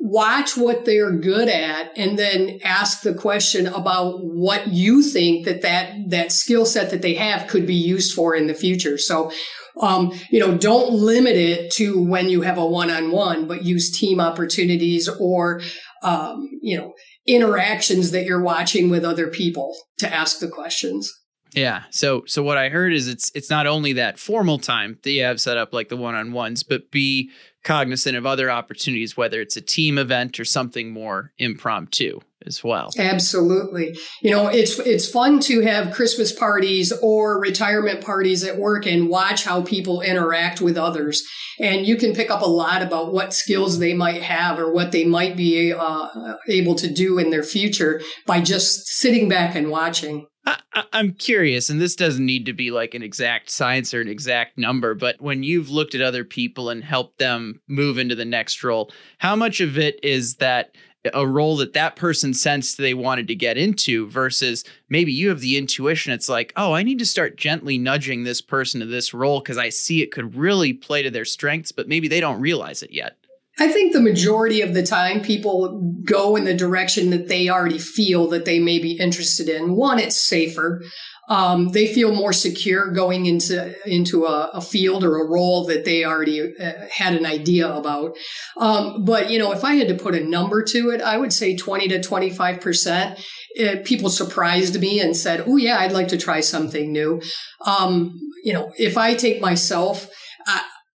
watch 0.05 0.57
what 0.57 0.83
they're 0.83 1.13
good 1.13 1.47
at 1.47 1.89
and 1.97 2.19
then 2.19 2.59
ask 2.65 3.03
the 3.03 3.13
question 3.13 3.67
about 3.67 4.21
what 4.21 4.67
you 4.67 5.01
think 5.01 5.45
that 5.45 5.61
that, 5.61 5.93
that 6.09 6.29
skill 6.29 6.65
set 6.65 6.89
that 6.89 7.01
they 7.01 7.13
have 7.13 7.47
could 7.47 7.65
be 7.65 7.73
used 7.73 8.13
for 8.13 8.35
in 8.35 8.47
the 8.47 8.53
future. 8.53 8.97
So, 8.97 9.31
um, 9.79 10.11
you 10.29 10.41
know, 10.41 10.57
don't 10.57 10.91
limit 10.91 11.37
it 11.37 11.71
to 11.75 12.03
when 12.03 12.27
you 12.27 12.41
have 12.41 12.57
a 12.57 12.65
one-on-one, 12.65 13.47
but 13.47 13.63
use 13.63 13.97
team 13.97 14.19
opportunities 14.19 15.07
or, 15.07 15.61
um, 16.03 16.49
you 16.61 16.77
know, 16.77 16.93
interactions 17.25 18.11
that 18.11 18.25
you're 18.25 18.43
watching 18.43 18.89
with 18.89 19.05
other 19.05 19.27
people 19.27 19.73
to 19.99 20.13
ask 20.13 20.39
the 20.39 20.49
questions. 20.49 21.09
Yeah. 21.53 21.83
So 21.91 22.23
so 22.25 22.41
what 22.43 22.57
I 22.57 22.69
heard 22.69 22.93
is 22.93 23.07
it's 23.07 23.31
it's 23.35 23.49
not 23.49 23.67
only 23.67 23.93
that 23.93 24.19
formal 24.19 24.57
time 24.57 24.97
that 25.03 25.11
you 25.11 25.23
have 25.23 25.39
set 25.39 25.57
up 25.57 25.73
like 25.73 25.89
the 25.89 25.97
one-on-ones, 25.97 26.63
but 26.63 26.91
be 26.91 27.29
cognizant 27.63 28.17
of 28.17 28.25
other 28.25 28.51
opportunities, 28.51 29.15
whether 29.15 29.39
it's 29.39 29.55
a 29.55 29.61
team 29.61 29.97
event 29.97 30.39
or 30.39 30.45
something 30.45 30.91
more 30.91 31.31
impromptu. 31.37 32.19
as 32.45 32.63
well. 32.63 32.91
Absolutely. 32.97 33.97
You 34.21 34.31
know, 34.31 34.47
it's 34.47 34.79
it's 34.79 35.09
fun 35.09 35.39
to 35.41 35.61
have 35.61 35.93
Christmas 35.93 36.31
parties 36.31 36.91
or 37.01 37.39
retirement 37.39 38.03
parties 38.03 38.43
at 38.43 38.57
work 38.57 38.85
and 38.85 39.09
watch 39.09 39.45
how 39.45 39.61
people 39.61 40.01
interact 40.01 40.61
with 40.61 40.77
others. 40.77 41.23
And 41.59 41.85
you 41.85 41.95
can 41.97 42.13
pick 42.13 42.31
up 42.31 42.41
a 42.41 42.49
lot 42.49 42.81
about 42.81 43.13
what 43.13 43.33
skills 43.33 43.79
they 43.79 43.93
might 43.93 44.23
have 44.23 44.59
or 44.59 44.71
what 44.71 44.91
they 44.91 45.05
might 45.05 45.37
be 45.37 45.73
uh, 45.73 46.35
able 46.47 46.75
to 46.75 46.91
do 46.91 47.19
in 47.19 47.29
their 47.29 47.43
future 47.43 48.01
by 48.25 48.41
just 48.41 48.87
sitting 48.87 49.29
back 49.29 49.55
and 49.55 49.69
watching. 49.69 50.27
I, 50.45 50.83
am 50.93 51.13
curious, 51.13 51.69
and 51.69 51.79
this 51.79 51.95
doesn't 51.95 52.25
need 52.25 52.45
to 52.47 52.53
be 52.53 52.71
like 52.71 52.93
an 52.93 53.03
exact 53.03 53.49
science 53.49 53.93
or 53.93 54.01
an 54.01 54.07
exact 54.07 54.57
number, 54.57 54.93
but 54.93 55.21
when 55.21 55.43
you've 55.43 55.69
looked 55.69 55.95
at 55.95 56.01
other 56.01 56.23
people 56.23 56.69
and 56.69 56.83
helped 56.83 57.19
them 57.19 57.61
move 57.67 57.97
into 57.97 58.15
the 58.15 58.25
next 58.25 58.63
role, 58.63 58.91
how 59.19 59.35
much 59.35 59.61
of 59.61 59.77
it 59.77 59.99
is 60.03 60.35
that 60.35 60.75
a 61.13 61.27
role 61.27 61.57
that 61.57 61.73
that 61.73 61.95
person 61.95 62.33
sensed 62.33 62.77
they 62.77 62.93
wanted 62.93 63.27
to 63.27 63.35
get 63.35 63.57
into 63.57 64.07
versus 64.07 64.63
maybe 64.89 65.11
you 65.11 65.27
have 65.29 65.41
the 65.41 65.57
intuition 65.57 66.13
it's 66.13 66.29
like 66.29 66.53
oh 66.55 66.71
i 66.71 66.81
need 66.81 66.99
to 66.99 67.05
start 67.05 67.35
gently 67.35 67.77
nudging 67.77 68.23
this 68.23 68.39
person 68.41 68.79
to 68.79 68.85
this 68.85 69.13
role 69.13 69.41
because 69.41 69.57
i 69.57 69.67
see 69.67 70.01
it 70.01 70.11
could 70.11 70.35
really 70.35 70.71
play 70.71 71.03
to 71.03 71.11
their 71.11 71.25
strengths 71.25 71.73
but 71.73 71.89
maybe 71.89 72.07
they 72.07 72.21
don't 72.21 72.39
realize 72.39 72.81
it 72.81 72.91
yet 72.91 73.17
I 73.59 73.67
think 73.67 73.93
the 73.93 74.01
majority 74.01 74.61
of 74.61 74.73
the 74.73 74.83
time 74.83 75.21
people 75.21 75.93
go 76.03 76.35
in 76.35 76.43
the 76.43 76.55
direction 76.55 77.11
that 77.11 77.27
they 77.27 77.49
already 77.49 77.77
feel 77.77 78.27
that 78.29 78.45
they 78.45 78.59
may 78.59 78.79
be 78.79 78.93
interested 78.93 79.47
in. 79.47 79.75
One, 79.75 79.99
it's 79.99 80.17
safer 80.17 80.81
um, 81.29 81.69
they 81.69 81.87
feel 81.87 82.13
more 82.13 82.33
secure 82.33 82.91
going 82.91 83.25
into 83.25 83.73
into 83.89 84.25
a, 84.25 84.49
a, 84.53 84.61
field 84.61 85.05
or 85.05 85.21
a 85.21 85.29
role 85.29 85.65
that 85.67 85.85
they 85.85 86.03
already 86.03 86.53
uh, 86.57 86.73
had 86.91 87.13
an 87.13 87.25
idea 87.25 87.73
about. 87.73 88.17
Um, 88.57 89.05
but 89.05 89.29
you 89.29 89.39
know, 89.39 89.53
if 89.53 89.63
I 89.63 89.75
had 89.75 89.87
to 89.87 89.95
put 89.95 90.15
a 90.15 90.23
number 90.23 90.61
to 90.63 90.89
it, 90.89 91.01
I 91.01 91.17
would 91.17 91.31
say 91.31 91.55
twenty 91.55 91.87
to 91.89 92.01
twenty 92.01 92.29
five 92.29 92.59
percent. 92.59 93.19
Uh, 93.59 93.75
people 93.85 94.09
surprised 94.09 94.79
me 94.81 94.99
and 94.99 95.15
said, 95.15 95.45
"Oh 95.47 95.55
yeah, 95.55 95.77
I'd 95.79 95.93
like 95.93 96.09
to 96.09 96.17
try 96.17 96.41
something 96.41 96.91
new." 96.91 97.21
Um, 97.65 98.19
you 98.43 98.53
know, 98.53 98.71
if 98.77 98.97
I 98.97 99.13
take 99.13 99.41
myself. 99.41 100.09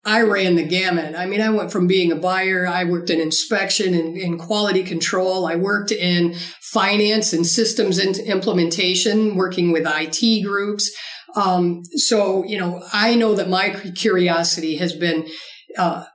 I, 0.07 0.21
ran 0.21 0.55
the 0.55 0.63
gamut. 0.63 1.15
I 1.15 1.25
mean, 1.25 1.41
I 1.41 1.49
went 1.49 1.71
from 1.71 1.87
being 1.87 2.11
a 2.11 2.15
buyer, 2.15 2.65
I 2.65 2.85
worked 2.85 3.09
in 3.09 3.19
inspection 3.19 3.93
and, 3.93 4.17
and 4.17 4.39
quality 4.39 4.83
control. 4.83 5.45
I 5.45 5.55
worked 5.55 5.91
in 5.91 6.35
finance 6.61 7.33
and 7.33 7.45
systems 7.45 7.99
implementation, 7.99 9.35
working 9.35 9.71
with 9.71 9.85
IT 9.85 10.43
groups. 10.43 10.91
Um, 11.35 11.83
so, 11.95 12.43
you 12.45 12.57
know, 12.57 12.83
I 12.93 13.15
know 13.15 13.35
that 13.35 13.49
my 13.49 13.69
curiosity 13.95 14.77
has 14.77 14.93
been 14.93 15.27
uh, 15.77 16.05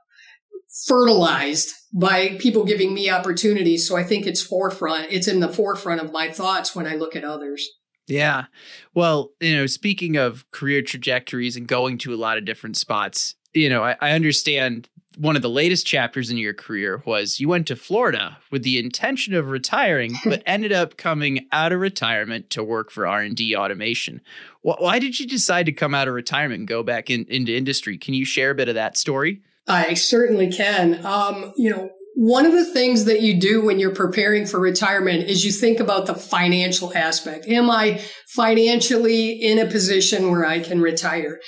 fertilized 0.85 1.71
by 1.93 2.37
people 2.39 2.65
giving 2.65 2.93
me 2.93 3.09
opportunities. 3.09 3.87
So 3.87 3.95
I 3.95 4.03
think 4.03 4.25
it's 4.25 4.41
forefront. 4.41 5.07
It's 5.11 5.27
in 5.27 5.39
the 5.39 5.49
forefront 5.49 6.01
of 6.01 6.11
my 6.11 6.29
thoughts 6.29 6.75
when 6.75 6.87
I 6.87 6.95
look 6.95 7.15
at 7.15 7.23
others. 7.23 7.69
Yeah. 8.07 8.45
Well, 8.93 9.31
you 9.39 9.55
know, 9.55 9.65
speaking 9.65 10.17
of 10.17 10.49
career 10.51 10.81
trajectories 10.81 11.55
and 11.55 11.67
going 11.67 11.97
to 11.99 12.13
a 12.13 12.17
lot 12.17 12.37
of 12.37 12.45
different 12.45 12.75
spots, 12.75 13.35
you 13.53 13.69
know, 13.69 13.83
I, 13.83 13.95
I 14.01 14.11
understand 14.11 14.89
one 15.17 15.35
of 15.35 15.41
the 15.41 15.49
latest 15.49 15.85
chapters 15.85 16.31
in 16.31 16.37
your 16.37 16.53
career 16.53 17.03
was 17.05 17.39
you 17.39 17.47
went 17.47 17.67
to 17.67 17.75
Florida 17.75 18.37
with 18.51 18.63
the 18.63 18.79
intention 18.79 19.33
of 19.33 19.49
retiring, 19.49 20.15
but 20.25 20.43
ended 20.45 20.71
up 20.71 20.97
coming 20.97 21.47
out 21.51 21.71
of 21.71 21.79
retirement 21.79 22.49
to 22.51 22.63
work 22.63 22.91
for 22.91 23.07
R 23.07 23.21
and 23.21 23.35
D 23.35 23.55
automation. 23.55 24.21
Why 24.61 24.99
did 24.99 25.19
you 25.19 25.27
decide 25.27 25.65
to 25.65 25.71
come 25.71 25.93
out 25.93 26.07
of 26.07 26.13
retirement 26.13 26.59
and 26.59 26.67
go 26.67 26.83
back 26.83 27.09
in, 27.09 27.25
into 27.25 27.55
industry? 27.55 27.97
Can 27.97 28.13
you 28.13 28.25
share 28.25 28.51
a 28.51 28.55
bit 28.55 28.69
of 28.69 28.75
that 28.75 28.97
story? 28.97 29.41
I 29.67 29.93
certainly 29.93 30.51
can. 30.51 31.05
Um, 31.05 31.53
you 31.57 31.69
know, 31.69 31.89
one 32.15 32.45
of 32.45 32.51
the 32.51 32.65
things 32.65 33.05
that 33.05 33.21
you 33.21 33.39
do 33.39 33.63
when 33.63 33.79
you're 33.79 33.95
preparing 33.95 34.45
for 34.45 34.59
retirement 34.59 35.27
is 35.29 35.45
you 35.45 35.51
think 35.51 35.79
about 35.79 36.05
the 36.05 36.13
financial 36.13 36.95
aspect. 36.95 37.47
Am 37.47 37.69
I 37.69 38.01
financially 38.27 39.31
in 39.31 39.57
a 39.57 39.65
position 39.65 40.29
where 40.29 40.45
I 40.45 40.59
can 40.59 40.81
retire? 40.81 41.39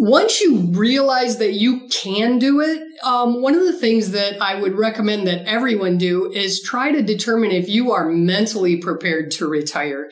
Once 0.00 0.40
you 0.40 0.72
realize 0.72 1.36
that 1.36 1.52
you 1.52 1.86
can 1.88 2.38
do 2.38 2.62
it, 2.62 2.82
um, 3.04 3.42
one 3.42 3.54
of 3.54 3.60
the 3.60 3.78
things 3.78 4.12
that 4.12 4.40
I 4.40 4.54
would 4.54 4.72
recommend 4.72 5.26
that 5.26 5.46
everyone 5.46 5.98
do 5.98 6.32
is 6.32 6.62
try 6.62 6.90
to 6.90 7.02
determine 7.02 7.50
if 7.50 7.68
you 7.68 7.92
are 7.92 8.08
mentally 8.08 8.78
prepared 8.78 9.30
to 9.32 9.46
retire. 9.46 10.10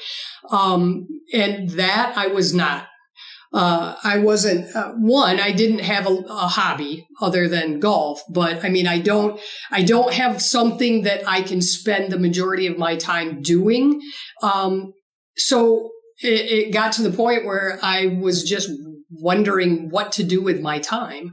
Um, 0.51 1.07
and 1.33 1.71
that 1.71 2.13
I 2.19 2.27
was 2.27 2.53
not. 2.53 2.87
Uh, 3.51 3.97
I 4.05 4.19
wasn't, 4.19 4.77
uh, 4.77 4.93
one, 4.99 5.41
I 5.41 5.53
didn't 5.53 5.79
have 5.79 6.07
a, 6.07 6.11
a, 6.11 6.49
hobby 6.49 7.07
other 7.23 7.49
than 7.49 7.81
golf, 7.81 8.21
but 8.29 8.63
I 8.63 8.69
mean, 8.69 8.87
I 8.87 8.99
don't, 8.99 9.41
I 9.71 9.85
don't 9.85 10.13
have 10.13 10.43
something 10.43 11.05
that 11.05 11.27
I 11.27 11.41
can 11.41 11.63
spend 11.63 12.13
the 12.13 12.19
majority 12.19 12.67
of 12.67 12.77
my 12.77 12.97
time 12.97 13.41
doing. 13.41 14.03
Um, 14.43 14.93
so 15.35 15.89
it, 16.23 16.67
it 16.67 16.73
got 16.75 16.93
to 16.93 17.03
the 17.03 17.17
point 17.17 17.47
where 17.47 17.79
I 17.83 18.19
was 18.21 18.43
just 18.47 18.69
wondering 19.11 19.89
what 19.91 20.13
to 20.13 20.23
do 20.23 20.43
with 20.43 20.61
my 20.61 20.79
time. 20.79 21.33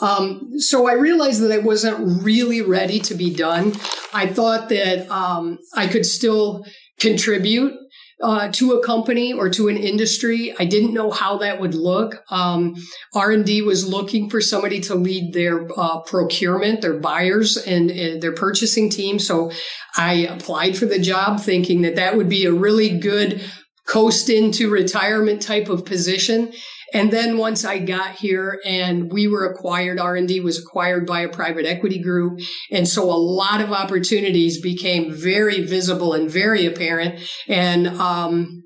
Um, 0.00 0.58
so 0.58 0.88
I 0.88 0.92
realized 0.92 1.42
that 1.42 1.52
I 1.52 1.58
wasn't 1.58 2.22
really 2.22 2.60
ready 2.60 2.98
to 3.00 3.14
be 3.14 3.34
done. 3.34 3.72
I 4.12 4.26
thought 4.26 4.68
that 4.68 5.08
um, 5.10 5.58
I 5.74 5.86
could 5.86 6.06
still 6.06 6.64
contribute 7.00 7.74
uh, 8.22 8.48
to 8.52 8.72
a 8.72 8.82
company 8.82 9.32
or 9.32 9.50
to 9.50 9.68
an 9.68 9.76
industry. 9.76 10.54
I 10.58 10.64
didn't 10.64 10.94
know 10.94 11.10
how 11.10 11.38
that 11.38 11.60
would 11.60 11.74
look. 11.74 12.22
Um, 12.30 12.74
R&D 13.14 13.62
was 13.62 13.86
looking 13.86 14.30
for 14.30 14.40
somebody 14.40 14.80
to 14.80 14.94
lead 14.94 15.34
their 15.34 15.68
uh, 15.76 16.00
procurement, 16.00 16.80
their 16.80 16.98
buyers 16.98 17.56
and, 17.56 17.90
and, 17.90 18.22
their 18.22 18.32
purchasing 18.32 18.88
team. 18.88 19.18
So 19.18 19.50
I 19.96 20.26
applied 20.26 20.76
for 20.76 20.86
the 20.86 20.98
job 20.98 21.40
thinking 21.40 21.82
that 21.82 21.96
that 21.96 22.16
would 22.16 22.28
be 22.28 22.44
a 22.44 22.52
really 22.52 22.98
good 22.98 23.42
coast 23.86 24.30
into 24.30 24.70
retirement 24.70 25.42
type 25.42 25.68
of 25.68 25.84
position. 25.84 26.52
And 26.94 27.12
then 27.12 27.36
once 27.36 27.64
I 27.64 27.80
got 27.80 28.14
here 28.14 28.60
and 28.64 29.12
we 29.12 29.26
were 29.26 29.44
acquired, 29.44 29.98
R&D 29.98 30.40
was 30.40 30.58
acquired 30.58 31.06
by 31.06 31.20
a 31.20 31.28
private 31.28 31.66
equity 31.66 31.98
group. 31.98 32.40
And 32.70 32.88
so 32.88 33.02
a 33.02 33.18
lot 33.18 33.60
of 33.60 33.72
opportunities 33.72 34.60
became 34.60 35.12
very 35.12 35.60
visible 35.60 36.14
and 36.14 36.30
very 36.30 36.64
apparent. 36.64 37.18
And, 37.48 37.88
um, 37.88 38.62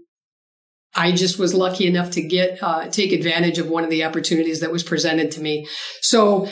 I 0.95 1.13
just 1.13 1.39
was 1.39 1.55
lucky 1.55 1.87
enough 1.87 2.11
to 2.13 2.23
get, 2.23 2.63
uh, 2.63 2.89
take 2.89 3.13
advantage 3.13 3.59
of 3.59 3.69
one 3.69 3.85
of 3.85 3.91
the 3.91 4.05
opportunities 4.05 4.61
that 4.61 4.73
was 4.73 4.83
presented 4.83 5.31
to 5.33 5.41
me. 5.41 5.67
So 6.03 6.49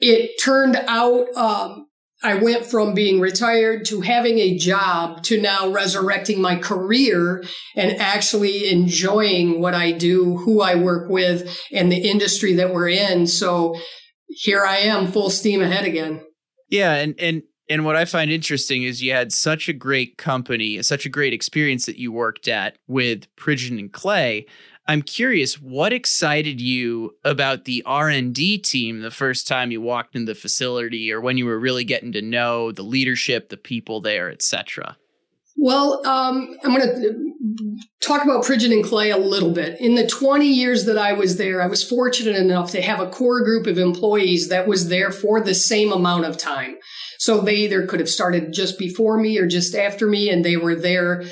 it 0.00 0.30
turned 0.42 0.76
out, 0.86 1.26
um, 1.36 1.81
I 2.22 2.34
went 2.34 2.66
from 2.66 2.94
being 2.94 3.20
retired 3.20 3.84
to 3.86 4.00
having 4.00 4.38
a 4.38 4.56
job 4.56 5.22
to 5.24 5.40
now 5.40 5.70
resurrecting 5.70 6.40
my 6.40 6.56
career 6.56 7.42
and 7.76 8.00
actually 8.00 8.70
enjoying 8.70 9.60
what 9.60 9.74
I 9.74 9.92
do, 9.92 10.36
who 10.38 10.60
I 10.60 10.76
work 10.76 11.10
with, 11.10 11.58
and 11.72 11.90
the 11.90 12.08
industry 12.08 12.54
that 12.54 12.72
we're 12.72 12.90
in. 12.90 13.26
So 13.26 13.76
here 14.28 14.64
I 14.64 14.78
am, 14.78 15.10
full 15.10 15.30
steam 15.30 15.60
ahead 15.62 15.84
again. 15.84 16.24
Yeah, 16.70 16.94
and 16.94 17.14
and 17.18 17.42
and 17.68 17.84
what 17.84 17.96
I 17.96 18.04
find 18.04 18.30
interesting 18.30 18.82
is 18.82 19.02
you 19.02 19.12
had 19.12 19.32
such 19.32 19.68
a 19.68 19.72
great 19.72 20.18
company, 20.18 20.82
such 20.82 21.06
a 21.06 21.10
great 21.10 21.32
experience 21.32 21.86
that 21.86 21.98
you 21.98 22.12
worked 22.12 22.48
at 22.48 22.76
with 22.86 23.34
Pridgeon 23.36 23.78
and 23.78 23.92
Clay. 23.92 24.46
I'm 24.86 25.02
curious, 25.02 25.60
what 25.60 25.92
excited 25.92 26.60
you 26.60 27.16
about 27.24 27.64
the 27.66 27.82
R&D 27.86 28.58
team 28.58 29.00
the 29.00 29.10
first 29.10 29.46
time 29.46 29.70
you 29.70 29.80
walked 29.80 30.16
in 30.16 30.24
the 30.24 30.34
facility 30.34 31.12
or 31.12 31.20
when 31.20 31.38
you 31.38 31.46
were 31.46 31.58
really 31.58 31.84
getting 31.84 32.12
to 32.12 32.22
know 32.22 32.72
the 32.72 32.82
leadership, 32.82 33.48
the 33.48 33.56
people 33.56 34.00
there, 34.00 34.30
etc.? 34.30 34.96
Well, 35.56 36.04
um, 36.06 36.56
I'm 36.64 36.74
going 36.74 36.80
to 36.80 37.78
talk 38.00 38.24
about 38.24 38.44
Pridgeon 38.44 38.72
and 38.72 38.84
Clay 38.84 39.10
a 39.10 39.16
little 39.16 39.52
bit. 39.52 39.80
In 39.80 39.94
the 39.94 40.06
20 40.06 40.46
years 40.46 40.86
that 40.86 40.98
I 40.98 41.12
was 41.12 41.36
there, 41.36 41.62
I 41.62 41.66
was 41.66 41.88
fortunate 41.88 42.36
enough 42.36 42.72
to 42.72 42.82
have 42.82 42.98
a 42.98 43.08
core 43.08 43.44
group 43.44 43.66
of 43.66 43.78
employees 43.78 44.48
that 44.48 44.66
was 44.66 44.88
there 44.88 45.12
for 45.12 45.40
the 45.40 45.54
same 45.54 45.92
amount 45.92 46.24
of 46.24 46.36
time. 46.36 46.76
So 47.18 47.40
they 47.40 47.54
either 47.56 47.86
could 47.86 48.00
have 48.00 48.08
started 48.08 48.52
just 48.52 48.78
before 48.78 49.18
me 49.18 49.38
or 49.38 49.46
just 49.46 49.76
after 49.76 50.08
me, 50.08 50.28
and 50.28 50.44
they 50.44 50.56
were 50.56 50.74
there 50.74 51.24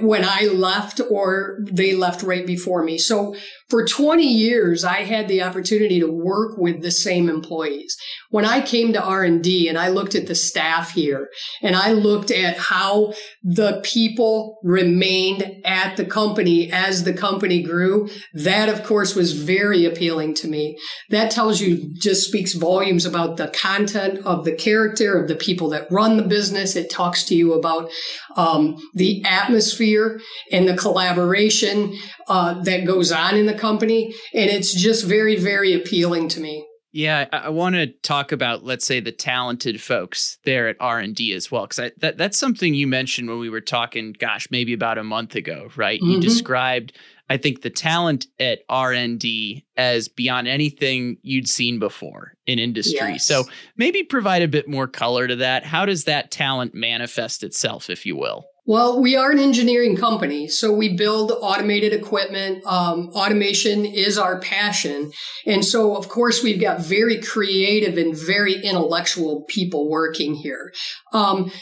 when 0.00 0.24
I 0.24 0.46
left 0.46 1.00
or 1.10 1.60
they 1.70 1.94
left 1.94 2.22
right 2.22 2.44
before 2.44 2.82
me. 2.82 2.98
So 2.98 3.36
for 3.68 3.86
20 3.86 4.24
years, 4.24 4.84
I 4.84 5.02
had 5.02 5.28
the 5.28 5.42
opportunity 5.42 6.00
to 6.00 6.10
work 6.10 6.58
with 6.58 6.82
the 6.82 6.90
same 6.90 7.28
employees. 7.28 7.96
When 8.30 8.44
I 8.44 8.60
came 8.60 8.92
to 8.92 9.02
R&D 9.02 9.68
and 9.68 9.78
I 9.78 9.88
looked 9.88 10.16
at 10.16 10.26
the 10.26 10.34
staff 10.34 10.90
here 10.90 11.28
and 11.62 11.76
I 11.76 11.92
looked 11.92 12.30
at 12.32 12.58
how 12.58 13.14
the 13.42 13.80
people 13.84 14.58
remained 14.64 15.62
at 15.64 15.96
the 15.96 16.04
company 16.04 16.70
as 16.72 17.04
the 17.04 17.14
company 17.14 17.62
grew, 17.62 18.08
that 18.34 18.68
of 18.68 18.82
course 18.82 19.14
was 19.14 19.40
very 19.40 19.84
appealing 19.84 20.34
to 20.34 20.48
me. 20.48 20.76
That 21.10 21.30
tells 21.30 21.60
you 21.60 21.92
just 21.94 22.26
speaks 22.26 22.54
volumes 22.54 23.04
about 23.04 23.36
the 23.36 23.48
content 23.48 24.18
of 24.26 24.44
the 24.44 24.54
character 24.54 25.16
of 25.20 25.28
the 25.28 25.36
people 25.36 25.68
that 25.70 25.90
run 25.92 26.16
the 26.16 26.24
business. 26.24 26.74
It 26.74 26.90
talks 26.90 27.22
to 27.24 27.36
you 27.36 27.52
about 27.52 27.90
um, 28.36 28.76
the 28.94 29.24
atmosphere 29.24 29.75
and 29.80 30.68
the 30.68 30.76
collaboration 30.76 31.96
uh, 32.28 32.62
that 32.62 32.84
goes 32.84 33.12
on 33.12 33.36
in 33.36 33.46
the 33.46 33.54
company. 33.54 34.14
And 34.34 34.50
it's 34.50 34.74
just 34.74 35.04
very, 35.04 35.36
very 35.36 35.72
appealing 35.72 36.28
to 36.28 36.40
me. 36.40 36.66
Yeah, 36.92 37.26
I, 37.30 37.36
I 37.36 37.48
want 37.50 37.74
to 37.74 37.88
talk 37.88 38.32
about, 38.32 38.64
let's 38.64 38.86
say, 38.86 39.00
the 39.00 39.12
talented 39.12 39.82
folks 39.82 40.38
there 40.46 40.66
at 40.66 40.76
R 40.80 40.98
and 40.98 41.14
D 41.14 41.34
as 41.34 41.50
well, 41.50 41.66
because 41.66 41.90
that 41.98 42.16
that's 42.16 42.38
something 42.38 42.72
you 42.72 42.86
mentioned 42.86 43.28
when 43.28 43.38
we 43.38 43.50
were 43.50 43.60
talking. 43.60 44.14
Gosh, 44.18 44.48
maybe 44.50 44.72
about 44.72 44.96
a 44.96 45.04
month 45.04 45.34
ago, 45.34 45.68
right? 45.76 46.00
Mm-hmm. 46.00 46.12
You 46.12 46.20
described, 46.20 46.96
I 47.28 47.36
think, 47.36 47.60
the 47.60 47.68
talent 47.68 48.26
at 48.40 48.60
R 48.70 48.94
and 48.94 49.20
D 49.20 49.66
as 49.76 50.08
beyond 50.08 50.48
anything 50.48 51.18
you'd 51.20 51.50
seen 51.50 51.78
before 51.78 52.32
in 52.46 52.58
industry. 52.58 53.12
Yes. 53.12 53.26
So 53.26 53.44
maybe 53.76 54.02
provide 54.02 54.40
a 54.40 54.48
bit 54.48 54.66
more 54.66 54.86
color 54.86 55.28
to 55.28 55.36
that. 55.36 55.64
How 55.64 55.84
does 55.84 56.04
that 56.04 56.30
talent 56.30 56.74
manifest 56.74 57.42
itself, 57.42 57.90
if 57.90 58.06
you 58.06 58.16
will? 58.16 58.46
Well, 58.68 59.00
we 59.00 59.14
are 59.14 59.30
an 59.30 59.38
engineering 59.38 59.96
company, 59.96 60.48
so 60.48 60.72
we 60.72 60.96
build 60.96 61.30
automated 61.40 61.92
equipment. 61.92 62.66
Um, 62.66 63.10
automation 63.14 63.86
is 63.86 64.18
our 64.18 64.40
passion. 64.40 65.12
And 65.46 65.64
so, 65.64 65.96
of 65.96 66.08
course, 66.08 66.42
we've 66.42 66.60
got 66.60 66.80
very 66.80 67.20
creative 67.20 67.96
and 67.96 68.16
very 68.16 68.54
intellectual 68.54 69.44
people 69.48 69.88
working 69.88 70.34
here. 70.34 70.72
Um, 71.12 71.52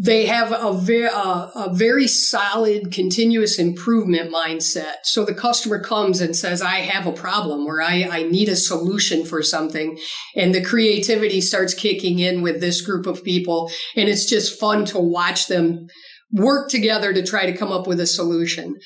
they 0.00 0.24
have 0.24 0.50
a, 0.50 0.72
very 0.72 1.10
uh, 1.12 1.50
a 1.54 1.74
very 1.74 2.06
solid 2.06 2.90
continuous 2.90 3.58
improvement 3.58 4.32
mindset. 4.32 4.94
So 5.04 5.26
the 5.26 5.34
customer 5.34 5.78
comes 5.78 6.22
and 6.22 6.34
says, 6.34 6.62
I 6.62 6.76
have 6.76 7.06
a 7.06 7.12
problem 7.12 7.66
or 7.66 7.82
I, 7.82 8.08
I 8.10 8.22
need 8.22 8.48
a 8.48 8.56
solution 8.56 9.26
for 9.26 9.42
something. 9.42 9.98
And 10.34 10.54
the 10.54 10.64
creativity 10.64 11.42
starts 11.42 11.74
kicking 11.74 12.18
in 12.18 12.40
with 12.40 12.62
this 12.62 12.80
group 12.80 13.06
of 13.06 13.22
people. 13.22 13.70
And 13.94 14.08
it's 14.08 14.24
just 14.24 14.58
fun 14.58 14.86
to 14.86 14.98
watch 14.98 15.48
them 15.48 15.88
work 16.32 16.70
together 16.70 17.12
to 17.12 17.24
try 17.24 17.46
to 17.46 17.56
come 17.56 17.72
up 17.72 17.86
with 17.86 18.00
a 18.00 18.06
solution. 18.06 18.76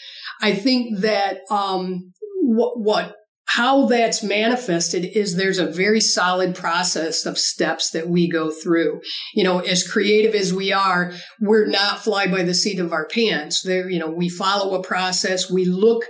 I 0.41 0.55
think 0.55 1.01
that 1.01 1.41
um, 1.51 2.13
what, 2.41 2.81
what 2.81 3.17
how 3.47 3.85
that's 3.85 4.23
manifested 4.23 5.05
is 5.15 5.37
there's 5.37 5.59
a 5.59 5.67
very 5.67 6.01
solid 6.01 6.55
process 6.55 7.27
of 7.27 7.37
steps 7.37 7.91
that 7.91 8.09
we 8.09 8.27
go 8.27 8.51
through. 8.51 9.03
You 9.35 9.45
know, 9.45 9.59
as 9.59 9.87
creative 9.87 10.35
as 10.35 10.55
we 10.55 10.73
are, 10.73 11.13
we're 11.39 11.67
not 11.67 12.03
fly 12.03 12.27
by 12.27 12.45
the 12.45 12.55
seat 12.55 12.79
of 12.79 12.95
our 12.95 13.07
pants. 13.07 13.63
There, 13.63 13.91
you 13.91 13.99
know, 13.99 14.11
we 14.11 14.31
follow 14.31 14.75
a 14.75 14.83
process. 14.83 15.51
We 15.51 15.67
look 15.67 16.05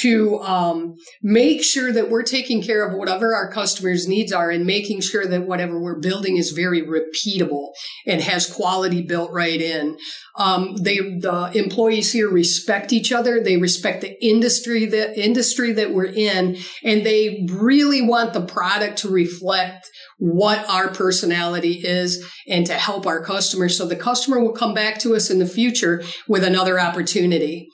to 0.00 0.40
um, 0.40 0.96
make 1.22 1.62
sure 1.62 1.92
that 1.92 2.10
we're 2.10 2.22
taking 2.22 2.62
care 2.62 2.86
of 2.86 2.96
whatever 2.96 3.34
our 3.34 3.50
customers' 3.50 4.08
needs 4.08 4.32
are 4.32 4.50
and 4.50 4.64
making 4.64 5.00
sure 5.00 5.26
that 5.26 5.46
whatever 5.46 5.80
we're 5.80 5.98
building 6.00 6.36
is 6.36 6.50
very 6.50 6.82
repeatable 6.82 7.70
and 8.06 8.20
has 8.20 8.52
quality 8.52 9.02
built 9.02 9.30
right 9.32 9.60
in. 9.60 9.96
Um, 10.36 10.76
they, 10.76 10.98
the 10.98 11.50
employees 11.54 12.12
here 12.12 12.30
respect 12.30 12.92
each 12.92 13.12
other. 13.12 13.42
They 13.42 13.56
respect 13.56 14.02
the 14.02 14.24
industry, 14.24 14.86
the 14.86 15.18
industry 15.20 15.72
that 15.72 15.92
we're 15.92 16.06
in, 16.06 16.58
and 16.84 17.04
they 17.04 17.46
really 17.50 18.02
want 18.02 18.32
the 18.32 18.46
product 18.46 18.98
to 18.98 19.08
reflect 19.08 19.88
what 20.18 20.68
our 20.68 20.88
personality 20.88 21.80
is 21.84 22.24
and 22.48 22.66
to 22.66 22.74
help 22.74 23.06
our 23.06 23.22
customers. 23.22 23.76
So 23.76 23.86
the 23.86 23.96
customer 23.96 24.40
will 24.40 24.52
come 24.52 24.74
back 24.74 24.98
to 25.00 25.14
us 25.14 25.30
in 25.30 25.38
the 25.38 25.46
future 25.46 26.02
with 26.26 26.44
another 26.44 26.78
opportunity 26.80 27.70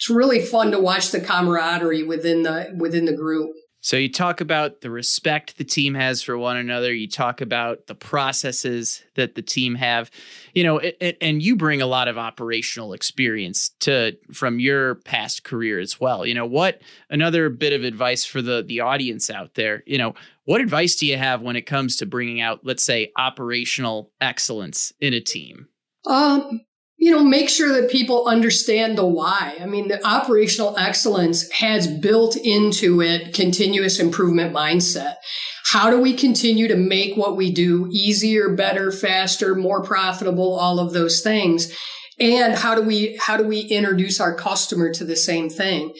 it's 0.00 0.08
really 0.08 0.40
fun 0.40 0.70
to 0.70 0.80
watch 0.80 1.10
the 1.10 1.20
camaraderie 1.20 2.02
within 2.04 2.42
the 2.42 2.74
within 2.74 3.04
the 3.04 3.12
group. 3.12 3.50
So 3.82 3.98
you 3.98 4.10
talk 4.10 4.40
about 4.40 4.80
the 4.80 4.90
respect 4.90 5.58
the 5.58 5.64
team 5.64 5.92
has 5.94 6.22
for 6.22 6.38
one 6.38 6.56
another. 6.56 6.92
You 6.92 7.06
talk 7.06 7.42
about 7.42 7.86
the 7.86 7.94
processes 7.94 9.02
that 9.14 9.34
the 9.34 9.42
team 9.42 9.74
have, 9.74 10.10
you 10.54 10.64
know, 10.64 10.78
it, 10.78 10.96
it, 11.00 11.18
and 11.20 11.42
you 11.42 11.56
bring 11.56 11.80
a 11.80 11.86
lot 11.86 12.08
of 12.08 12.18
operational 12.18 12.94
experience 12.94 13.70
to 13.80 14.16
from 14.32 14.58
your 14.58 14.96
past 14.96 15.44
career 15.44 15.78
as 15.78 16.00
well. 16.00 16.24
You 16.24 16.34
know, 16.34 16.46
what 16.46 16.80
another 17.10 17.50
bit 17.50 17.74
of 17.74 17.84
advice 17.84 18.24
for 18.24 18.40
the 18.40 18.64
the 18.66 18.80
audience 18.80 19.28
out 19.28 19.52
there. 19.54 19.82
You 19.86 19.98
know, 19.98 20.14
what 20.44 20.62
advice 20.62 20.96
do 20.96 21.06
you 21.06 21.18
have 21.18 21.42
when 21.42 21.56
it 21.56 21.66
comes 21.66 21.96
to 21.96 22.06
bringing 22.06 22.40
out, 22.40 22.60
let's 22.64 22.84
say, 22.84 23.12
operational 23.18 24.12
excellence 24.18 24.94
in 24.98 25.12
a 25.12 25.20
team? 25.20 25.68
Um, 26.06 26.62
you 27.00 27.10
know, 27.10 27.24
make 27.24 27.48
sure 27.48 27.80
that 27.80 27.90
people 27.90 28.28
understand 28.28 28.98
the 28.98 29.06
why. 29.06 29.56
I 29.58 29.64
mean, 29.64 29.88
the 29.88 30.06
operational 30.06 30.76
excellence 30.76 31.50
has 31.50 31.86
built 31.86 32.36
into 32.36 33.00
it 33.00 33.32
continuous 33.32 33.98
improvement 33.98 34.54
mindset. 34.54 35.14
How 35.64 35.88
do 35.88 35.98
we 35.98 36.12
continue 36.12 36.68
to 36.68 36.76
make 36.76 37.16
what 37.16 37.38
we 37.38 37.50
do 37.50 37.88
easier, 37.90 38.54
better, 38.54 38.92
faster, 38.92 39.54
more 39.54 39.82
profitable, 39.82 40.54
all 40.58 40.78
of 40.78 40.92
those 40.92 41.22
things? 41.22 41.74
And 42.18 42.54
how 42.54 42.74
do 42.74 42.82
we, 42.82 43.18
how 43.18 43.38
do 43.38 43.44
we 43.44 43.60
introduce 43.60 44.20
our 44.20 44.34
customer 44.34 44.92
to 44.92 45.04
the 45.04 45.16
same 45.16 45.48
thing? 45.48 45.94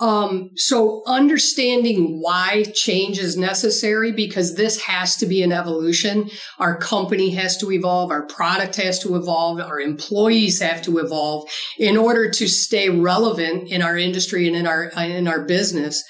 Um, 0.00 0.50
so 0.56 1.02
understanding 1.06 2.20
why 2.20 2.64
change 2.74 3.18
is 3.18 3.36
necessary 3.36 4.12
because 4.12 4.54
this 4.54 4.80
has 4.80 5.16
to 5.16 5.26
be 5.26 5.42
an 5.42 5.52
evolution. 5.52 6.30
Our 6.58 6.76
company 6.76 7.30
has 7.30 7.58
to 7.58 7.70
evolve. 7.70 8.10
Our 8.10 8.26
product 8.26 8.76
has 8.76 8.98
to 9.00 9.16
evolve. 9.16 9.60
Our 9.60 9.78
employees 9.78 10.60
have 10.60 10.80
to 10.82 10.98
evolve 10.98 11.48
in 11.78 11.98
order 11.98 12.30
to 12.30 12.48
stay 12.48 12.88
relevant 12.88 13.68
in 13.68 13.82
our 13.82 13.96
industry 13.98 14.46
and 14.46 14.56
in 14.56 14.66
our, 14.66 14.84
in 14.84 15.28
our 15.28 15.44
business. 15.44 16.02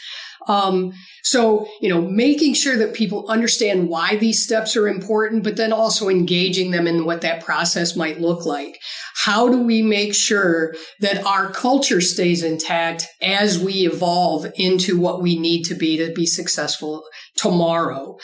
Um, 0.49 0.93
so, 1.23 1.67
you 1.81 1.89
know, 1.89 2.01
making 2.01 2.55
sure 2.55 2.77
that 2.79 2.95
people 2.95 3.29
understand 3.29 3.89
why 3.89 4.17
these 4.17 4.43
steps 4.43 4.77
are 4.77 4.89
important, 4.89 5.45
but 5.45 5.57
then 5.57 5.73
also 5.73 6.09
engaging 6.09 6.71
them 6.71 6.87
in 6.87 7.05
what 7.05 7.21
that 7.21 7.45
process 7.45 7.95
might 7.95 8.21
look 8.21 8.47
like. 8.47 8.79
How 9.25 9.49
do 9.49 9.63
we 9.63 9.83
make 9.83 10.15
sure 10.15 10.75
that 11.01 11.25
our 11.27 11.51
culture 11.51 12.01
stays 12.01 12.43
intact 12.43 13.07
as 13.21 13.59
we 13.59 13.87
evolve 13.87 14.47
into 14.55 14.99
what 14.99 15.21
we 15.21 15.39
need 15.39 15.65
to 15.65 15.75
be 15.75 15.99
to 15.99 16.13
be 16.13 16.27
successful 16.27 17.05
tomorrow? 17.37 18.17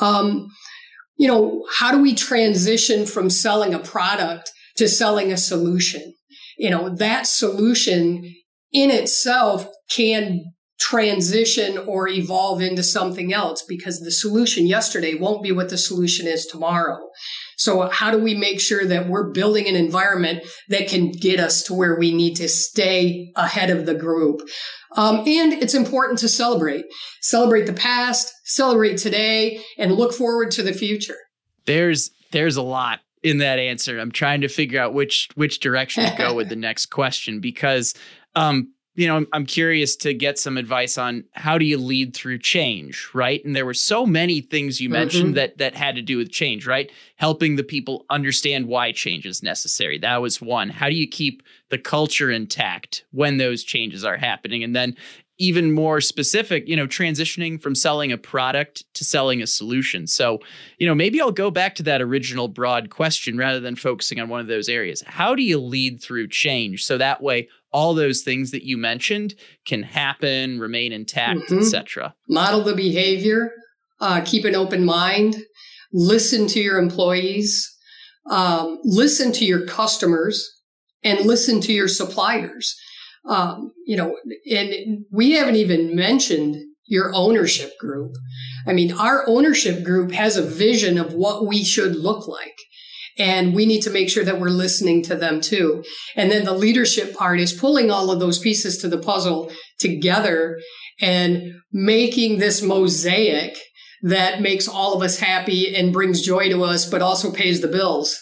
Um, 0.00 0.48
you 1.16 1.28
know, 1.28 1.64
how 1.70 1.92
do 1.92 2.00
we 2.00 2.14
transition 2.14 3.06
from 3.06 3.30
selling 3.30 3.74
a 3.74 3.78
product 3.78 4.50
to 4.76 4.88
selling 4.88 5.30
a 5.30 5.36
solution? 5.36 6.14
You 6.58 6.70
know, 6.70 6.88
that 6.96 7.26
solution 7.26 8.34
in 8.72 8.90
itself 8.90 9.68
can 9.90 10.44
transition 10.80 11.76
or 11.78 12.08
evolve 12.08 12.62
into 12.62 12.82
something 12.82 13.32
else 13.32 13.62
because 13.62 14.00
the 14.00 14.10
solution 14.10 14.66
yesterday 14.66 15.14
won't 15.14 15.42
be 15.42 15.52
what 15.52 15.68
the 15.68 15.76
solution 15.76 16.26
is 16.26 16.46
tomorrow. 16.46 16.98
So 17.56 17.90
how 17.90 18.10
do 18.10 18.18
we 18.18 18.34
make 18.34 18.60
sure 18.60 18.86
that 18.86 19.06
we're 19.06 19.30
building 19.30 19.68
an 19.68 19.76
environment 19.76 20.42
that 20.70 20.88
can 20.88 21.12
get 21.12 21.38
us 21.38 21.62
to 21.64 21.74
where 21.74 21.98
we 21.98 22.14
need 22.14 22.34
to 22.36 22.48
stay 22.48 23.30
ahead 23.36 23.68
of 23.68 23.84
the 23.84 23.94
group? 23.94 24.40
Um, 24.96 25.18
and 25.18 25.52
it's 25.52 25.74
important 25.74 26.18
to 26.20 26.28
celebrate, 26.28 26.86
celebrate 27.20 27.66
the 27.66 27.74
past, 27.74 28.32
celebrate 28.44 28.96
today, 28.96 29.60
and 29.78 29.92
look 29.92 30.14
forward 30.14 30.50
to 30.52 30.62
the 30.62 30.72
future. 30.72 31.18
There's 31.66 32.10
there's 32.32 32.56
a 32.56 32.62
lot 32.62 33.00
in 33.22 33.38
that 33.38 33.58
answer. 33.58 33.98
I'm 33.98 34.12
trying 34.12 34.40
to 34.40 34.48
figure 34.48 34.80
out 34.80 34.94
which 34.94 35.28
which 35.34 35.60
direction 35.60 36.10
to 36.10 36.16
go 36.16 36.34
with 36.34 36.48
the 36.48 36.56
next 36.56 36.86
question 36.86 37.40
because 37.40 37.94
um, 38.34 38.72
you 38.96 39.06
know, 39.06 39.16
I'm, 39.16 39.26
I'm 39.32 39.46
curious 39.46 39.94
to 39.96 40.12
get 40.12 40.38
some 40.38 40.56
advice 40.56 40.98
on 40.98 41.24
how 41.32 41.58
do 41.58 41.64
you 41.64 41.78
lead 41.78 42.14
through 42.14 42.38
change, 42.38 43.08
right? 43.14 43.44
And 43.44 43.54
there 43.54 43.66
were 43.66 43.74
so 43.74 44.04
many 44.04 44.40
things 44.40 44.80
you 44.80 44.88
mm-hmm. 44.88 44.92
mentioned 44.94 45.34
that 45.36 45.58
that 45.58 45.74
had 45.74 45.94
to 45.94 46.02
do 46.02 46.16
with 46.16 46.30
change, 46.30 46.66
right? 46.66 46.90
Helping 47.16 47.56
the 47.56 47.62
people 47.62 48.04
understand 48.10 48.66
why 48.66 48.92
change 48.92 49.26
is 49.26 49.42
necessary. 49.42 49.98
That 49.98 50.20
was 50.20 50.40
one. 50.40 50.70
How 50.70 50.88
do 50.88 50.96
you 50.96 51.08
keep 51.08 51.42
the 51.68 51.78
culture 51.78 52.30
intact 52.30 53.04
when 53.12 53.36
those 53.36 53.62
changes 53.62 54.04
are 54.04 54.16
happening? 54.16 54.64
And 54.64 54.74
then 54.74 54.96
even 55.40 55.72
more 55.72 56.02
specific, 56.02 56.68
you 56.68 56.76
know, 56.76 56.86
transitioning 56.86 57.60
from 57.60 57.74
selling 57.74 58.12
a 58.12 58.18
product 58.18 58.84
to 58.92 59.04
selling 59.04 59.40
a 59.40 59.46
solution. 59.46 60.06
So, 60.06 60.40
you 60.78 60.86
know, 60.86 60.94
maybe 60.94 61.18
I'll 61.18 61.32
go 61.32 61.50
back 61.50 61.74
to 61.76 61.82
that 61.84 62.02
original 62.02 62.46
broad 62.46 62.90
question 62.90 63.38
rather 63.38 63.58
than 63.58 63.74
focusing 63.74 64.20
on 64.20 64.28
one 64.28 64.40
of 64.40 64.48
those 64.48 64.68
areas. 64.68 65.02
How 65.06 65.34
do 65.34 65.42
you 65.42 65.58
lead 65.58 66.02
through 66.02 66.28
change 66.28 66.84
so 66.84 66.98
that 66.98 67.22
way 67.22 67.48
all 67.72 67.94
those 67.94 68.22
things 68.22 68.50
that 68.50 68.64
you 68.64 68.76
mentioned 68.76 69.34
can 69.66 69.82
happen, 69.82 70.58
remain 70.58 70.92
intact, 70.92 71.40
mm-hmm. 71.40 71.58
etc. 71.58 72.14
Model 72.28 72.62
the 72.62 72.74
behavior, 72.74 73.52
uh, 74.00 74.22
keep 74.24 74.44
an 74.44 74.54
open 74.54 74.84
mind, 74.84 75.36
listen 75.92 76.46
to 76.48 76.60
your 76.60 76.78
employees, 76.78 77.68
um, 78.30 78.78
listen 78.84 79.32
to 79.32 79.44
your 79.44 79.66
customers, 79.66 80.50
and 81.02 81.20
listen 81.20 81.60
to 81.62 81.72
your 81.72 81.88
suppliers. 81.88 82.76
Um, 83.28 83.72
you 83.86 83.96
know, 83.96 84.16
and 84.50 85.04
we 85.12 85.32
haven't 85.32 85.56
even 85.56 85.94
mentioned 85.94 86.56
your 86.86 87.12
ownership 87.14 87.78
group. 87.78 88.16
I 88.66 88.72
mean, 88.72 88.92
our 88.92 89.24
ownership 89.28 89.84
group 89.84 90.12
has 90.12 90.36
a 90.36 90.42
vision 90.42 90.98
of 90.98 91.14
what 91.14 91.46
we 91.46 91.62
should 91.62 91.94
look 91.96 92.26
like. 92.26 92.56
And 93.18 93.54
we 93.54 93.66
need 93.66 93.82
to 93.82 93.90
make 93.90 94.08
sure 94.08 94.24
that 94.24 94.40
we're 94.40 94.50
listening 94.50 95.02
to 95.04 95.14
them 95.14 95.40
too. 95.40 95.84
And 96.16 96.30
then 96.30 96.44
the 96.44 96.54
leadership 96.54 97.14
part 97.14 97.40
is 97.40 97.52
pulling 97.52 97.90
all 97.90 98.10
of 98.10 98.20
those 98.20 98.38
pieces 98.38 98.78
to 98.78 98.88
the 98.88 98.98
puzzle 98.98 99.52
together 99.78 100.58
and 101.00 101.54
making 101.72 102.38
this 102.38 102.62
mosaic 102.62 103.58
that 104.02 104.40
makes 104.40 104.68
all 104.68 104.94
of 104.94 105.02
us 105.02 105.18
happy 105.18 105.74
and 105.74 105.92
brings 105.92 106.22
joy 106.22 106.48
to 106.48 106.64
us, 106.64 106.88
but 106.88 107.02
also 107.02 107.32
pays 107.32 107.60
the 107.60 107.68
bills. 107.68 108.18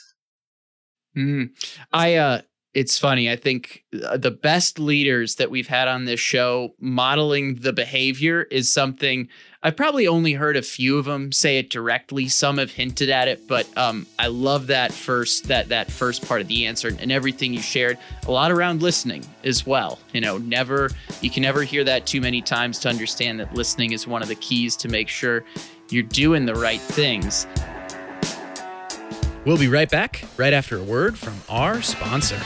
Mm. 1.17 1.51
I, 1.93 2.17
uh, 2.17 2.41
it's 2.75 2.99
funny. 2.99 3.31
I 3.31 3.37
think 3.37 3.85
uh, 4.05 4.17
the 4.17 4.31
best 4.31 4.79
leaders 4.79 5.37
that 5.37 5.51
we've 5.51 5.69
had 5.69 5.89
on 5.89 6.05
this 6.05 6.21
show 6.21 6.75
modeling 6.81 7.57
the 7.57 7.73
behavior 7.73 8.43
is 8.43 8.71
something 8.71 9.29
I've 9.69 9.77
probably 9.77 10.09
only 10.09 10.33
heard 10.33 10.57
a 10.57 10.63
few 10.63 10.97
of 10.97 11.05
them 11.05 11.31
say 11.31 11.59
it 11.59 11.69
directly. 11.69 12.27
Some 12.29 12.57
have 12.57 12.71
hinted 12.71 13.11
at 13.11 13.29
it, 13.29 13.47
but 13.47 13.69
um, 13.77 14.07
I 14.19 14.29
love 14.29 14.69
that 14.69 14.93
first 14.93 15.49
that 15.49 15.69
that 15.69 15.91
first 15.91 16.27
part 16.27 16.41
of 16.41 16.49
the 16.49 16.65
answer 16.65 16.89
and 16.99 17.13
everything 17.13 17.53
you 17.53 17.61
shared. 17.61 17.99
A 18.27 18.31
lot 18.31 18.51
around 18.51 18.81
listening 18.81 19.27
as 19.45 19.67
well. 19.67 19.99
You 20.15 20.23
know, 20.23 20.39
never 20.39 20.89
you 21.21 21.29
can 21.29 21.43
never 21.43 21.65
hear 21.65 21.85
that 21.85 22.07
too 22.07 22.23
many 22.23 22.41
times 22.41 22.79
to 22.79 22.89
understand 22.89 23.41
that 23.41 23.53
listening 23.53 23.93
is 23.93 24.07
one 24.07 24.23
of 24.23 24.29
the 24.29 24.37
keys 24.37 24.75
to 24.77 24.89
make 24.89 25.11
sure 25.11 25.45
you're 25.91 26.03
doing 26.03 26.47
the 26.47 26.55
right 26.55 26.81
things. 26.81 27.47
We'll 29.45 29.59
be 29.59 29.69
right 29.69 29.91
back 29.91 30.25
right 30.39 30.55
after 30.55 30.79
a 30.79 30.83
word 30.83 31.19
from 31.19 31.35
our 31.51 31.83
sponsor. 31.83 32.41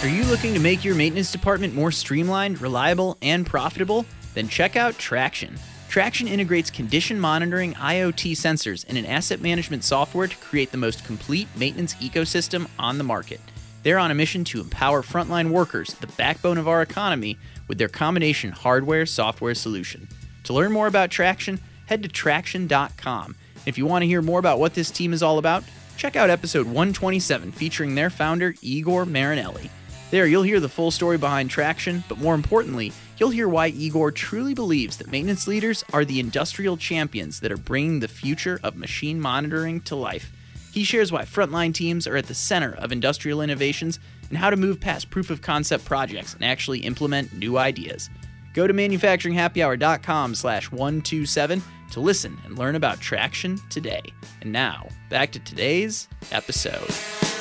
Are 0.00 0.08
you 0.08 0.22
looking 0.26 0.54
to 0.54 0.60
make 0.60 0.84
your 0.84 0.94
maintenance 0.94 1.32
department 1.32 1.74
more 1.74 1.90
streamlined, 1.90 2.60
reliable, 2.60 3.18
and 3.20 3.44
profitable? 3.44 4.06
Then 4.32 4.46
check 4.46 4.76
out 4.76 4.94
Tractian. 4.94 5.58
Tractian 5.90 6.28
integrates 6.28 6.70
condition 6.70 7.18
monitoring 7.18 7.74
IoT 7.74 8.32
sensors 8.32 8.84
and 8.88 8.96
an 8.96 9.04
asset 9.04 9.40
management 9.40 9.82
software 9.82 10.28
to 10.28 10.36
create 10.36 10.70
the 10.70 10.78
most 10.78 11.04
complete 11.04 11.48
maintenance 11.56 11.94
ecosystem 11.94 12.68
on 12.78 12.96
the 12.96 13.02
market. 13.02 13.40
They're 13.82 13.98
on 13.98 14.12
a 14.12 14.14
mission 14.14 14.44
to 14.44 14.60
empower 14.60 15.02
frontline 15.02 15.50
workers, 15.50 15.92
the 15.94 16.06
backbone 16.06 16.58
of 16.58 16.68
our 16.68 16.80
economy, 16.80 17.36
with 17.66 17.78
their 17.78 17.88
combination 17.88 18.52
hardware 18.52 19.04
software 19.04 19.56
solution. 19.56 20.06
To 20.44 20.52
learn 20.52 20.70
more 20.70 20.86
about 20.86 21.10
Tractian, 21.10 21.58
head 21.86 22.04
to 22.04 22.08
tractian.com. 22.08 23.34
If 23.66 23.76
you 23.76 23.84
want 23.84 24.02
to 24.02 24.08
hear 24.08 24.22
more 24.22 24.38
about 24.38 24.60
what 24.60 24.74
this 24.74 24.92
team 24.92 25.12
is 25.12 25.24
all 25.24 25.38
about, 25.38 25.64
check 25.96 26.14
out 26.14 26.30
episode 26.30 26.66
127 26.66 27.50
featuring 27.50 27.96
their 27.96 28.10
founder, 28.10 28.54
Igor 28.62 29.04
Marinelli. 29.04 29.68
There, 30.10 30.26
you'll 30.26 30.42
hear 30.42 30.60
the 30.60 30.70
full 30.70 30.90
story 30.90 31.18
behind 31.18 31.50
Tractian, 31.50 32.02
but 32.08 32.18
more 32.18 32.34
importantly, 32.34 32.92
you'll 33.18 33.28
hear 33.28 33.46
why 33.46 33.68
Igor 33.68 34.10
truly 34.10 34.54
believes 34.54 34.96
that 34.96 35.10
maintenance 35.10 35.46
leaders 35.46 35.84
are 35.92 36.04
the 36.04 36.18
industrial 36.18 36.78
champions 36.78 37.40
that 37.40 37.52
are 37.52 37.58
bringing 37.58 38.00
the 38.00 38.08
future 38.08 38.58
of 38.62 38.74
machine 38.74 39.20
monitoring 39.20 39.80
to 39.82 39.94
life. 39.94 40.32
He 40.72 40.84
shares 40.84 41.12
why 41.12 41.22
frontline 41.22 41.74
teams 41.74 42.06
are 42.06 42.16
at 42.16 42.26
the 42.26 42.34
center 42.34 42.74
of 42.76 42.90
industrial 42.90 43.42
innovations 43.42 43.98
and 44.30 44.38
how 44.38 44.48
to 44.48 44.56
move 44.56 44.80
past 44.80 45.10
proof 45.10 45.28
of 45.28 45.42
concept 45.42 45.84
projects 45.84 46.32
and 46.34 46.44
actually 46.44 46.80
implement 46.80 47.34
new 47.34 47.58
ideas. 47.58 48.08
Go 48.54 48.66
to 48.66 48.72
manufacturinghappyhour.com 48.74 50.34
slash 50.34 50.70
127 50.70 51.62
to 51.90 52.00
listen 52.00 52.38
and 52.44 52.58
learn 52.58 52.76
about 52.76 52.98
Tractian 52.98 53.60
today. 53.68 54.02
And 54.40 54.52
now, 54.52 54.88
back 55.10 55.32
to 55.32 55.38
today's 55.40 56.08
episode. 56.32 57.37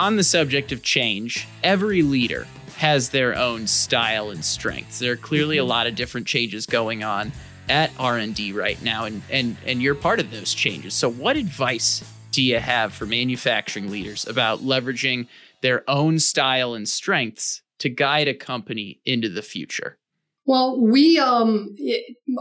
On 0.00 0.16
the 0.16 0.24
subject 0.24 0.72
of 0.72 0.82
change, 0.82 1.46
every 1.62 2.00
leader 2.00 2.46
has 2.78 3.10
their 3.10 3.36
own 3.36 3.66
style 3.66 4.30
and 4.30 4.42
strengths. 4.42 4.98
There 4.98 5.12
are 5.12 5.16
clearly 5.16 5.58
a 5.58 5.64
lot 5.64 5.86
of 5.86 5.94
different 5.94 6.26
changes 6.26 6.64
going 6.64 7.04
on 7.04 7.32
at 7.68 7.92
R&D 7.98 8.52
right 8.52 8.82
now 8.82 9.04
and 9.04 9.22
and 9.30 9.58
and 9.66 9.82
you're 9.82 9.94
part 9.94 10.18
of 10.18 10.30
those 10.30 10.54
changes. 10.54 10.94
So 10.94 11.10
what 11.10 11.36
advice 11.36 12.02
do 12.32 12.42
you 12.42 12.58
have 12.58 12.94
for 12.94 13.04
manufacturing 13.04 13.90
leaders 13.90 14.26
about 14.26 14.60
leveraging 14.60 15.28
their 15.60 15.88
own 15.88 16.18
style 16.18 16.72
and 16.72 16.88
strengths 16.88 17.60
to 17.80 17.90
guide 17.90 18.26
a 18.26 18.34
company 18.34 19.00
into 19.04 19.28
the 19.28 19.42
future? 19.42 19.98
Well, 20.46 20.80
we 20.80 21.18
um 21.18 21.76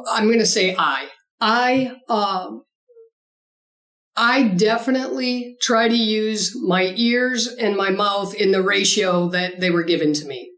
I'm 0.09 0.27
going 0.27 0.39
to 0.39 0.45
say 0.45 0.77
I 0.79 1.09
I 1.41 1.97
um 2.07 2.63
I 4.21 4.49
definitely 4.49 5.55
try 5.61 5.87
to 5.87 5.95
use 5.95 6.53
my 6.61 6.93
ears 6.97 7.47
and 7.47 7.77
my 7.77 7.89
mouth 7.89 8.35
in 8.35 8.51
the 8.51 8.61
ratio 8.61 9.29
that 9.29 9.61
they 9.61 9.71
were 9.71 9.83
given 9.83 10.11
to 10.11 10.25
me. 10.25 10.51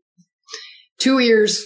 Two 1.00 1.20
ears, 1.20 1.64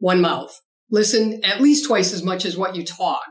one 0.00 0.20
mouth. 0.20 0.52
Listen 0.90 1.40
at 1.44 1.60
least 1.60 1.86
twice 1.86 2.12
as 2.12 2.24
much 2.24 2.44
as 2.44 2.56
what 2.56 2.74
you 2.74 2.84
talk. 2.84 3.28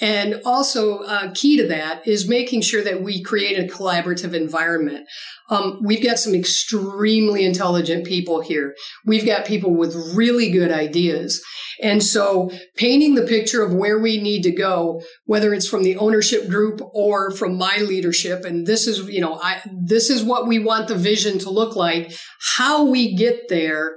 And 0.00 0.40
also, 0.46 1.00
uh, 1.00 1.30
key 1.34 1.58
to 1.58 1.66
that 1.68 2.06
is 2.06 2.28
making 2.28 2.62
sure 2.62 2.82
that 2.82 3.02
we 3.02 3.22
create 3.22 3.58
a 3.58 3.72
collaborative 3.72 4.32
environment. 4.32 5.06
Um, 5.50 5.80
we've 5.82 6.02
got 6.02 6.18
some 6.18 6.34
extremely 6.34 7.44
intelligent 7.44 8.06
people 8.06 8.40
here. 8.40 8.74
We've 9.04 9.26
got 9.26 9.44
people 9.44 9.74
with 9.74 9.94
really 10.14 10.50
good 10.50 10.72
ideas. 10.72 11.42
And 11.82 12.02
so 12.02 12.50
painting 12.76 13.14
the 13.14 13.26
picture 13.26 13.62
of 13.62 13.74
where 13.74 13.98
we 13.98 14.20
need 14.20 14.42
to 14.42 14.50
go, 14.50 15.02
whether 15.24 15.52
it's 15.52 15.68
from 15.68 15.82
the 15.82 15.96
ownership 15.96 16.48
group 16.48 16.80
or 16.94 17.30
from 17.30 17.58
my 17.58 17.78
leadership, 17.78 18.44
and 18.44 18.66
this 18.66 18.86
is, 18.86 19.08
you 19.08 19.20
know, 19.20 19.38
I, 19.42 19.60
this 19.86 20.08
is 20.08 20.22
what 20.22 20.46
we 20.46 20.58
want 20.58 20.88
the 20.88 20.94
vision 20.94 21.38
to 21.40 21.50
look 21.50 21.76
like. 21.76 22.12
How 22.56 22.84
we 22.84 23.14
get 23.14 23.48
there 23.48 23.96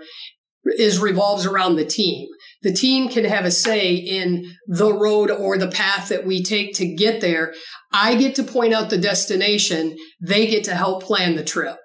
is 0.78 1.00
revolves 1.00 1.46
around 1.46 1.76
the 1.76 1.86
team 1.86 2.28
the 2.63 2.73
team 2.73 3.10
can 3.10 3.26
have 3.26 3.45
a 3.45 3.52
say 3.52 3.93
in 3.93 4.56
the 4.67 4.91
road 4.91 5.30
or 5.30 5.58
the 5.58 5.69
path 5.69 6.10
that 6.10 6.26
we 6.26 6.41
take 6.43 6.73
to 6.76 6.95
get 6.95 7.21
there. 7.21 7.54
I 7.91 8.15
get 8.15 8.36
to 8.36 8.43
point 8.43 8.73
out 8.73 8.89
the 8.89 8.97
destination. 8.97 9.95
They 10.21 10.47
get 10.47 10.63
to 10.65 10.76
help 10.76 11.04
plan 11.04 11.36
the 11.36 11.43
trip. 11.43 11.78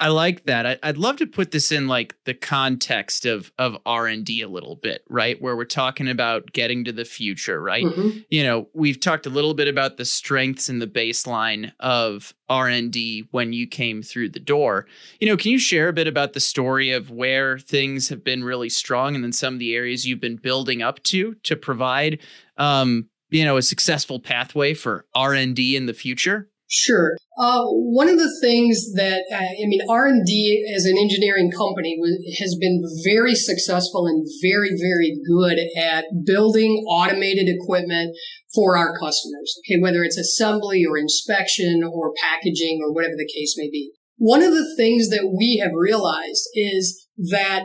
I 0.00 0.08
like 0.08 0.44
that. 0.46 0.80
I, 0.82 0.88
would 0.88 0.98
love 0.98 1.16
to 1.18 1.26
put 1.26 1.52
this 1.52 1.70
in 1.70 1.86
like 1.86 2.16
the 2.24 2.34
context 2.34 3.26
of 3.26 3.52
of 3.58 3.76
R 3.86 4.08
and 4.08 4.24
D 4.24 4.42
a 4.42 4.48
little 4.48 4.74
bit, 4.74 5.04
right? 5.08 5.40
Where 5.40 5.56
we're 5.56 5.64
talking 5.64 6.08
about 6.08 6.52
getting 6.52 6.84
to 6.84 6.92
the 6.92 7.04
future, 7.04 7.62
right? 7.62 7.84
Mm-hmm. 7.84 8.18
You 8.28 8.42
know, 8.42 8.68
we've 8.74 8.98
talked 8.98 9.24
a 9.24 9.30
little 9.30 9.54
bit 9.54 9.68
about 9.68 9.96
the 9.96 10.04
strengths 10.04 10.68
and 10.68 10.82
the 10.82 10.88
baseline 10.88 11.72
of 11.78 12.34
R 12.48 12.68
and 12.68 12.92
D 12.92 13.28
when 13.30 13.52
you 13.52 13.68
came 13.68 14.02
through 14.02 14.30
the 14.30 14.40
door. 14.40 14.86
You 15.20 15.28
know, 15.28 15.36
can 15.36 15.52
you 15.52 15.58
share 15.58 15.88
a 15.88 15.92
bit 15.92 16.08
about 16.08 16.32
the 16.32 16.40
story 16.40 16.90
of 16.90 17.10
where 17.10 17.58
things 17.58 18.08
have 18.08 18.24
been 18.24 18.42
really 18.42 18.70
strong, 18.70 19.14
and 19.14 19.22
then 19.22 19.32
some 19.32 19.54
of 19.54 19.60
the 19.60 19.76
areas 19.76 20.04
you've 20.04 20.20
been 20.20 20.36
building 20.36 20.82
up 20.82 21.02
to 21.04 21.34
to 21.44 21.54
provide, 21.54 22.18
um, 22.56 23.08
you 23.30 23.44
know, 23.44 23.56
a 23.56 23.62
successful 23.62 24.18
pathway 24.18 24.74
for 24.74 25.06
R 25.14 25.34
and 25.34 25.54
D 25.54 25.76
in 25.76 25.86
the 25.86 25.94
future? 25.94 26.50
Sure. 26.66 27.16
Uh, 27.38 27.62
one 27.66 28.08
of 28.08 28.16
the 28.16 28.34
things 28.40 28.92
that 28.94 29.24
uh, 29.30 29.36
I 29.36 29.66
mean, 29.66 29.80
R 29.88 30.06
and 30.06 30.24
D 30.24 30.64
as 30.74 30.86
an 30.86 30.96
engineering 30.98 31.50
company 31.50 31.98
has 32.40 32.56
been 32.58 32.82
very 33.04 33.34
successful 33.34 34.06
and 34.06 34.24
very, 34.42 34.70
very 34.80 35.16
good 35.26 35.58
at 35.78 36.04
building 36.24 36.84
automated 36.88 37.48
equipment 37.48 38.16
for 38.54 38.76
our 38.76 38.92
customers. 38.94 39.60
Okay, 39.60 39.80
whether 39.80 40.02
it's 40.02 40.16
assembly 40.16 40.84
or 40.84 40.96
inspection 40.96 41.82
or 41.84 42.12
packaging 42.22 42.80
or 42.82 42.92
whatever 42.92 43.14
the 43.16 43.30
case 43.32 43.54
may 43.58 43.68
be. 43.70 43.92
One 44.16 44.42
of 44.42 44.52
the 44.52 44.74
things 44.76 45.10
that 45.10 45.34
we 45.36 45.60
have 45.62 45.72
realized 45.74 46.48
is 46.54 47.06
that 47.30 47.64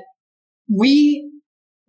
we 0.67 1.28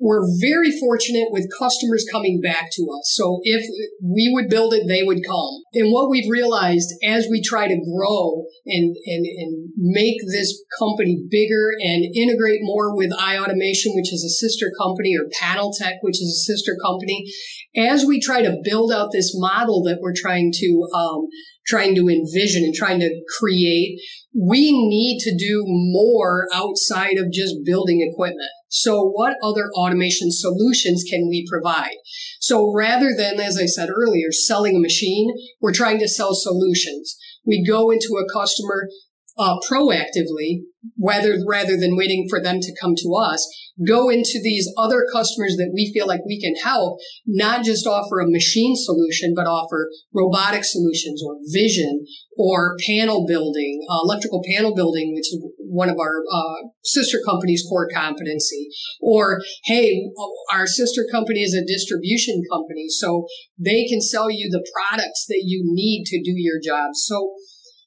we're 0.00 0.24
very 0.40 0.72
fortunate 0.80 1.28
with 1.30 1.52
customers 1.58 2.06
coming 2.10 2.40
back 2.40 2.70
to 2.72 2.82
us. 2.90 3.12
So 3.12 3.40
if 3.42 3.66
we 4.02 4.30
would 4.32 4.48
build 4.48 4.72
it, 4.72 4.88
they 4.88 5.02
would 5.02 5.20
come. 5.26 5.62
And 5.74 5.92
what 5.92 6.08
we've 6.08 6.30
realized 6.30 6.88
as 7.04 7.28
we 7.30 7.42
try 7.42 7.68
to 7.68 7.76
grow 7.76 8.44
and, 8.64 8.96
and, 9.04 9.26
and 9.26 9.68
make 9.76 10.16
this 10.26 10.58
company 10.78 11.22
bigger 11.30 11.70
and 11.78 12.04
integrate 12.16 12.60
more 12.62 12.96
with 12.96 13.12
iAutomation, 13.12 13.92
which 13.94 14.12
is 14.12 14.24
a 14.24 14.32
sister 14.40 14.72
company, 14.80 15.14
or 15.16 15.28
Panel 15.38 15.70
Tech, 15.76 15.96
which 16.00 16.16
is 16.16 16.28
a 16.28 16.52
sister 16.52 16.76
company, 16.82 17.30
as 17.76 18.06
we 18.06 18.18
try 18.18 18.40
to 18.42 18.56
build 18.64 18.90
out 18.90 19.10
this 19.12 19.32
model 19.34 19.82
that 19.84 19.98
we're 20.00 20.14
trying 20.16 20.50
to 20.56 20.88
um, 20.94 21.28
trying 21.70 21.94
to 21.94 22.09
envision 22.09 22.64
and 22.64 22.74
trying 22.74 22.98
to 22.98 23.22
create, 23.38 24.00
we 24.35 24.70
need 24.72 25.20
to 25.20 25.37
do 25.37 25.64
more 25.66 26.46
outside 26.52 27.16
of 27.16 27.33
just 27.33 27.54
building 27.64 28.06
equipment. 28.12 28.50
So 28.68 29.02
what 29.02 29.37
other 29.42 29.68
automation 29.74 30.30
solutions 30.30 31.04
can 31.09 31.28
we 31.28 31.46
provide? 31.48 31.96
So 32.40 32.72
rather 32.74 33.11
than, 33.16 33.40
as 33.40 33.59
I 33.59 33.66
said 33.66 33.88
earlier, 33.90 34.30
selling 34.30 34.76
a 34.76 34.80
machine, 34.80 35.33
we're 35.61 35.72
trying 35.72 35.98
to 36.00 36.09
sell 36.09 36.35
solutions. 36.35 37.16
We 37.44 37.64
go 37.66 37.90
into 37.90 38.18
a 38.18 38.33
customer 38.33 38.88
uh, 39.38 39.56
proactively, 39.70 40.62
rather 41.02 41.36
rather 41.46 41.76
than 41.76 41.96
waiting 41.96 42.26
for 42.28 42.42
them 42.42 42.58
to 42.60 42.74
come 42.80 42.94
to 42.96 43.14
us, 43.14 43.46
go 43.86 44.08
into 44.08 44.40
these 44.42 44.68
other 44.76 45.04
customers 45.12 45.56
that 45.56 45.70
we 45.74 45.90
feel 45.92 46.06
like 46.06 46.20
we 46.26 46.40
can 46.40 46.54
help, 46.62 46.98
not 47.26 47.64
just 47.64 47.86
offer 47.86 48.20
a 48.20 48.30
machine 48.30 48.74
solution, 48.76 49.32
but 49.34 49.46
offer 49.46 49.88
robotic 50.14 50.64
solutions 50.64 51.22
or 51.24 51.36
vision 51.52 52.04
or 52.36 52.76
panel 52.86 53.26
building, 53.26 53.80
uh, 53.90 54.00
electrical 54.04 54.42
panel 54.54 54.74
building, 54.74 55.12
which 55.14 55.28
is 55.28 55.42
one 55.58 55.88
of 55.88 55.98
our 55.98 56.22
uh, 56.32 56.68
sister 56.82 57.18
company's 57.24 57.64
core 57.68 57.88
competency. 57.94 58.68
Or, 59.00 59.40
hey, 59.64 60.10
our 60.52 60.66
sister 60.66 61.06
company 61.10 61.40
is 61.40 61.54
a 61.54 61.64
distribution 61.64 62.42
company, 62.50 62.86
so 62.88 63.26
they 63.58 63.86
can 63.86 64.00
sell 64.00 64.30
you 64.30 64.48
the 64.50 64.66
products 64.74 65.26
that 65.28 65.42
you 65.44 65.62
need 65.64 66.04
to 66.06 66.22
do 66.22 66.32
your 66.34 66.58
job. 66.62 66.90
So, 66.94 67.34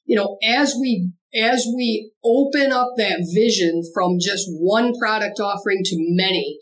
you 0.06 0.16
know, 0.16 0.38
as 0.44 0.74
we 0.80 1.10
as 1.34 1.66
we 1.74 2.12
open 2.24 2.72
up 2.72 2.92
that 2.96 3.26
vision 3.34 3.82
from 3.92 4.18
just 4.20 4.46
one 4.48 4.92
product 4.98 5.40
offering 5.40 5.80
to 5.84 5.96
many, 5.98 6.58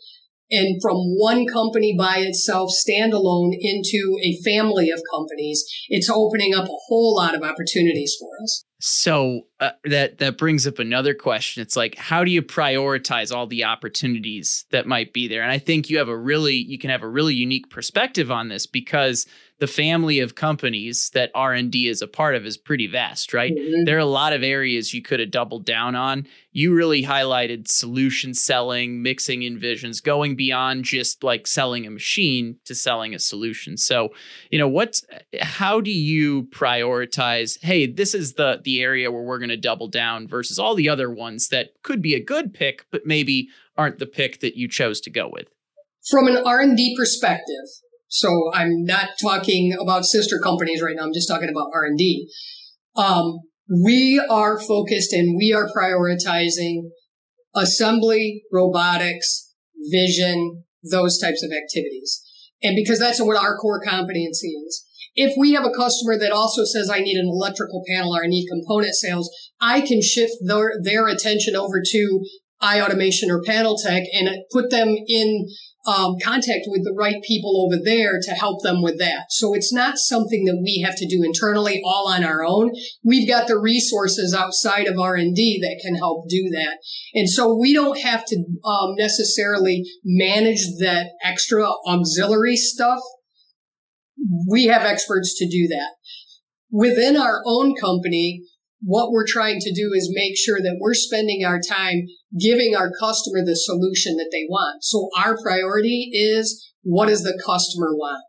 and 0.51 0.79
from 0.81 0.97
one 1.17 1.47
company 1.47 1.95
by 1.97 2.17
itself, 2.19 2.69
standalone, 2.69 3.53
into 3.59 4.17
a 4.23 4.37
family 4.43 4.91
of 4.91 5.01
companies, 5.11 5.63
it's 5.89 6.09
opening 6.09 6.53
up 6.53 6.65
a 6.65 6.79
whole 6.87 7.15
lot 7.15 7.35
of 7.35 7.41
opportunities 7.41 8.15
for 8.19 8.29
us. 8.43 8.65
So 8.85 9.43
uh, 9.61 9.71
that 9.85 10.17
that 10.17 10.37
brings 10.37 10.67
up 10.67 10.77
another 10.77 11.13
question. 11.13 11.61
It's 11.61 11.77
like 11.77 11.95
how 11.95 12.25
do 12.25 12.31
you 12.31 12.41
prioritize 12.41 13.33
all 13.33 13.47
the 13.47 13.63
opportunities 13.63 14.65
that 14.71 14.85
might 14.85 15.13
be 15.13 15.29
there? 15.29 15.41
And 15.41 15.49
I 15.49 15.57
think 15.57 15.89
you 15.89 15.99
have 15.99 16.09
a 16.09 16.17
really 16.17 16.55
you 16.55 16.77
can 16.77 16.89
have 16.89 17.01
a 17.01 17.07
really 17.07 17.33
unique 17.33 17.69
perspective 17.69 18.29
on 18.29 18.49
this 18.49 18.65
because 18.67 19.25
the 19.59 19.67
family 19.67 20.19
of 20.19 20.35
companies 20.35 21.09
that 21.13 21.31
R&D 21.33 21.87
is 21.87 22.01
a 22.01 22.07
part 22.07 22.35
of 22.35 22.45
is 22.45 22.57
pretty 22.57 22.87
vast, 22.87 23.33
right? 23.33 23.55
Mm-hmm. 23.55 23.85
There 23.85 23.95
are 23.95 23.99
a 23.99 24.05
lot 24.05 24.33
of 24.33 24.43
areas 24.43 24.93
you 24.93 25.01
could 25.01 25.21
have 25.21 25.31
doubled 25.31 25.65
down 25.65 25.95
on. 25.95 26.27
You 26.51 26.73
really 26.73 27.03
highlighted 27.03 27.69
solution 27.69 28.33
selling, 28.33 29.01
mixing 29.01 29.43
in 29.43 29.57
visions, 29.57 30.01
going 30.01 30.35
beyond 30.35 30.83
just 30.83 31.23
like 31.23 31.47
selling 31.47 31.87
a 31.87 31.91
machine 31.91 32.57
to 32.65 32.75
selling 32.75 33.15
a 33.15 33.19
solution. 33.19 33.77
So, 33.77 34.09
you 34.51 34.59
know, 34.59 34.67
what's 34.67 35.05
how 35.41 35.79
do 35.79 35.91
you 35.91 36.43
prioritize, 36.47 37.57
hey, 37.63 37.85
this 37.85 38.13
is 38.13 38.33
the 38.33 38.59
the 38.61 38.72
area 38.81 39.11
where 39.11 39.21
we're 39.21 39.39
going 39.39 39.49
to 39.49 39.57
double 39.57 39.87
down 39.87 40.27
versus 40.27 40.57
all 40.57 40.75
the 40.75 40.89
other 40.89 41.09
ones 41.09 41.49
that 41.49 41.71
could 41.83 42.01
be 42.01 42.15
a 42.15 42.23
good 42.23 42.53
pick 42.53 42.85
but 42.91 43.05
maybe 43.05 43.49
aren't 43.77 43.99
the 43.99 44.05
pick 44.05 44.39
that 44.39 44.55
you 44.55 44.67
chose 44.67 45.01
to 45.01 45.09
go 45.09 45.29
with? 45.31 45.47
From 46.09 46.27
an 46.27 46.37
R&D 46.37 46.95
perspective, 46.97 47.65
so 48.07 48.51
I'm 48.53 48.83
not 48.83 49.09
talking 49.21 49.75
about 49.79 50.05
sister 50.05 50.39
companies 50.39 50.81
right 50.81 50.95
now. 50.95 51.03
I'm 51.03 51.13
just 51.13 51.27
talking 51.27 51.49
about 51.49 51.71
R&D. 51.73 52.29
Um, 52.95 53.39
we 53.83 54.23
are 54.29 54.59
focused 54.59 55.13
and 55.13 55.35
we 55.37 55.53
are 55.53 55.67
prioritizing 55.75 56.89
assembly, 57.55 58.43
robotics, 58.51 59.53
vision, 59.91 60.63
those 60.83 61.17
types 61.17 61.43
of 61.43 61.51
activities. 61.51 62.21
And 62.61 62.75
because 62.75 62.99
that's 62.99 63.21
what 63.21 63.37
our 63.37 63.57
core 63.57 63.81
competency 63.81 64.49
is. 64.49 64.85
If 65.15 65.33
we 65.37 65.53
have 65.53 65.65
a 65.65 65.71
customer 65.71 66.17
that 66.17 66.31
also 66.31 66.63
says, 66.63 66.89
I 66.89 66.99
need 66.99 67.17
an 67.17 67.27
electrical 67.27 67.83
panel 67.87 68.15
or 68.15 68.23
I 68.23 68.27
need 68.27 68.47
component 68.47 68.95
sales, 68.95 69.29
I 69.61 69.81
can 69.81 70.01
shift 70.01 70.33
their, 70.45 70.73
their 70.83 71.07
attention 71.07 71.55
over 71.55 71.81
to 71.85 72.23
iAutomation 72.61 73.29
or 73.29 73.41
panel 73.43 73.77
tech 73.77 74.03
and 74.13 74.29
put 74.51 74.71
them 74.71 74.95
in 75.07 75.47
um, 75.85 76.15
contact 76.23 76.65
with 76.67 76.83
the 76.85 76.95
right 76.97 77.21
people 77.27 77.65
over 77.65 77.81
there 77.83 78.19
to 78.21 78.31
help 78.31 78.63
them 78.63 78.81
with 78.81 78.99
that. 78.99 79.25
So 79.29 79.53
it's 79.53 79.73
not 79.73 79.97
something 79.97 80.45
that 80.45 80.61
we 80.63 80.81
have 80.85 80.95
to 80.95 81.07
do 81.07 81.23
internally 81.23 81.81
all 81.83 82.07
on 82.07 82.23
our 82.23 82.43
own. 82.43 82.71
We've 83.03 83.27
got 83.27 83.47
the 83.47 83.59
resources 83.59 84.33
outside 84.33 84.87
of 84.87 84.97
R&D 84.97 85.59
that 85.61 85.81
can 85.83 85.95
help 85.95 86.29
do 86.29 86.49
that. 86.53 86.77
And 87.13 87.29
so 87.29 87.53
we 87.53 87.73
don't 87.73 87.99
have 87.99 88.23
to 88.27 88.45
um, 88.63 88.95
necessarily 88.97 89.83
manage 90.05 90.63
that 90.79 91.07
extra 91.23 91.67
auxiliary 91.85 92.55
stuff. 92.55 92.99
We 94.47 94.65
have 94.65 94.83
experts 94.83 95.35
to 95.37 95.47
do 95.47 95.67
that. 95.67 95.91
Within 96.71 97.17
our 97.17 97.41
own 97.45 97.75
company, 97.75 98.43
what 98.81 99.11
we're 99.11 99.27
trying 99.27 99.59
to 99.59 99.73
do 99.73 99.91
is 99.95 100.11
make 100.13 100.37
sure 100.37 100.59
that 100.59 100.77
we're 100.79 100.93
spending 100.93 101.45
our 101.45 101.59
time 101.59 102.07
giving 102.37 102.75
our 102.75 102.91
customer 102.99 103.39
the 103.45 103.55
solution 103.55 104.17
that 104.17 104.29
they 104.31 104.45
want. 104.49 104.83
So 104.83 105.09
our 105.17 105.37
priority 105.41 106.09
is 106.11 106.71
what 106.81 107.07
does 107.07 107.23
the 107.23 107.39
customer 107.45 107.93
want? 107.95 108.23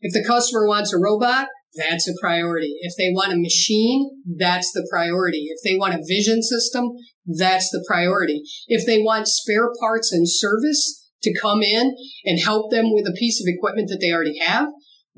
If 0.00 0.14
the 0.14 0.26
customer 0.26 0.66
wants 0.66 0.92
a 0.92 0.98
robot, 0.98 1.48
that's 1.74 2.08
a 2.08 2.14
priority. 2.20 2.76
If 2.80 2.94
they 2.96 3.10
want 3.10 3.32
a 3.32 3.36
machine, 3.36 4.08
that's 4.38 4.72
the 4.72 4.86
priority. 4.90 5.48
If 5.50 5.58
they 5.64 5.76
want 5.76 5.94
a 5.94 6.04
vision 6.06 6.42
system, 6.42 6.90
that's 7.26 7.70
the 7.70 7.84
priority. 7.86 8.42
If 8.68 8.86
they 8.86 8.98
want 8.98 9.28
spare 9.28 9.70
parts 9.78 10.12
and 10.12 10.28
service 10.28 11.06
to 11.22 11.38
come 11.38 11.62
in 11.62 11.94
and 12.24 12.40
help 12.40 12.70
them 12.70 12.92
with 12.92 13.06
a 13.06 13.12
piece 13.12 13.40
of 13.40 13.46
equipment 13.46 13.88
that 13.88 13.98
they 14.00 14.12
already 14.12 14.38
have, 14.38 14.68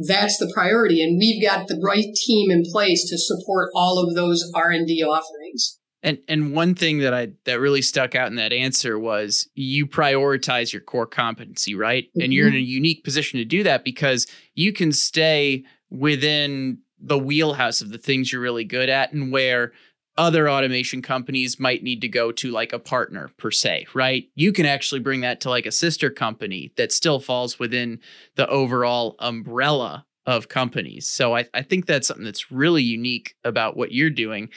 that's 0.06 0.38
the 0.38 0.50
priority. 0.54 1.02
And 1.02 1.18
we've 1.18 1.42
got 1.42 1.68
the 1.68 1.80
right 1.84 2.06
team 2.26 2.50
in 2.50 2.62
place 2.64 3.08
to 3.10 3.18
support 3.18 3.70
all 3.74 3.98
of 3.98 4.14
those 4.14 4.50
R&D 4.54 5.02
offerings. 5.02 5.78
And 6.02 6.18
and 6.28 6.54
one 6.54 6.74
thing 6.74 7.00
that 7.00 7.12
I 7.12 7.32
that 7.44 7.60
really 7.60 7.82
stuck 7.82 8.14
out 8.14 8.28
in 8.28 8.36
that 8.36 8.54
answer 8.54 8.98
was 8.98 9.46
you 9.54 9.86
prioritize 9.86 10.72
your 10.72 10.80
core 10.80 11.06
competency, 11.06 11.74
right? 11.74 12.04
Mm-hmm. 12.04 12.20
And 12.22 12.32
you're 12.32 12.48
in 12.48 12.54
a 12.54 12.56
mm-hmm. 12.56 12.64
unique 12.64 13.04
position 13.04 13.38
to 13.38 13.44
do 13.44 13.62
that 13.64 13.84
because 13.84 14.26
you 14.54 14.72
can 14.72 14.92
stay 14.92 15.64
within 15.90 16.78
the 16.98 17.18
wheelhouse 17.18 17.82
of 17.82 17.90
the 17.90 17.98
things 17.98 18.32
you're 18.32 18.40
really 18.40 18.64
good 18.64 18.88
at 18.88 19.12
and 19.12 19.30
where 19.30 19.72
other 20.16 20.50
automation 20.50 21.02
companies 21.02 21.58
might 21.58 21.82
need 21.82 22.00
to 22.00 22.08
go 22.08 22.32
to 22.32 22.50
like 22.50 22.72
a 22.72 22.78
partner 22.78 23.30
per 23.38 23.50
se, 23.50 23.86
right? 23.94 24.28
You 24.34 24.52
can 24.52 24.66
actually 24.66 25.00
bring 25.00 25.20
that 25.22 25.40
to 25.42 25.50
like 25.50 25.66
a 25.66 25.72
sister 25.72 26.10
company 26.10 26.72
that 26.76 26.92
still 26.92 27.20
falls 27.20 27.58
within 27.58 28.00
the 28.36 28.48
overall 28.48 29.16
umbrella 29.18 30.04
of 30.26 30.48
companies. 30.48 31.08
So 31.08 31.36
I, 31.36 31.46
I 31.54 31.62
think 31.62 31.86
that's 31.86 32.08
something 32.08 32.24
that's 32.24 32.52
really 32.52 32.82
unique 32.82 33.34
about 33.44 33.76
what 33.76 33.92
you're 33.92 34.10
doing 34.10 34.50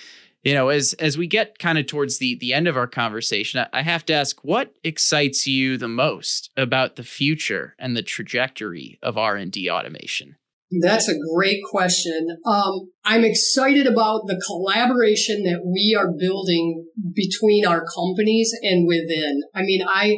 you 0.43 0.53
know 0.53 0.69
as 0.69 0.93
as 0.93 1.17
we 1.17 1.25
get 1.25 1.57
kind 1.57 1.77
of 1.77 1.87
towards 1.87 2.17
the 2.17 2.35
the 2.35 2.53
end 2.53 2.67
of 2.67 2.77
our 2.77 2.87
conversation 2.87 3.65
i 3.73 3.81
have 3.81 4.05
to 4.05 4.13
ask 4.13 4.43
what 4.43 4.73
excites 4.83 5.47
you 5.47 5.77
the 5.77 5.87
most 5.87 6.51
about 6.57 6.95
the 6.95 7.03
future 7.03 7.75
and 7.79 7.95
the 7.95 8.03
trajectory 8.03 8.99
of 9.01 9.17
r&d 9.17 9.69
automation 9.69 10.35
that's 10.81 11.07
a 11.07 11.15
great 11.33 11.61
question. 11.71 12.27
Um, 12.45 12.91
i'm 13.05 13.23
excited 13.23 13.87
about 13.87 14.27
the 14.27 14.41
collaboration 14.45 15.43
that 15.43 15.61
we 15.65 15.95
are 15.97 16.11
building 16.17 16.85
between 17.13 17.65
our 17.65 17.83
companies 17.95 18.51
and 18.61 18.87
within. 18.87 19.41
I 19.55 19.61
mean 19.63 19.81
i 19.87 20.17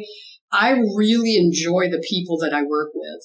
I 0.52 0.72
really 0.96 1.36
enjoy 1.36 1.89
the 1.89 2.04
people 2.08 2.38
that 2.39 2.54
I 2.54 2.63
work 2.63 2.91
with, 2.94 3.22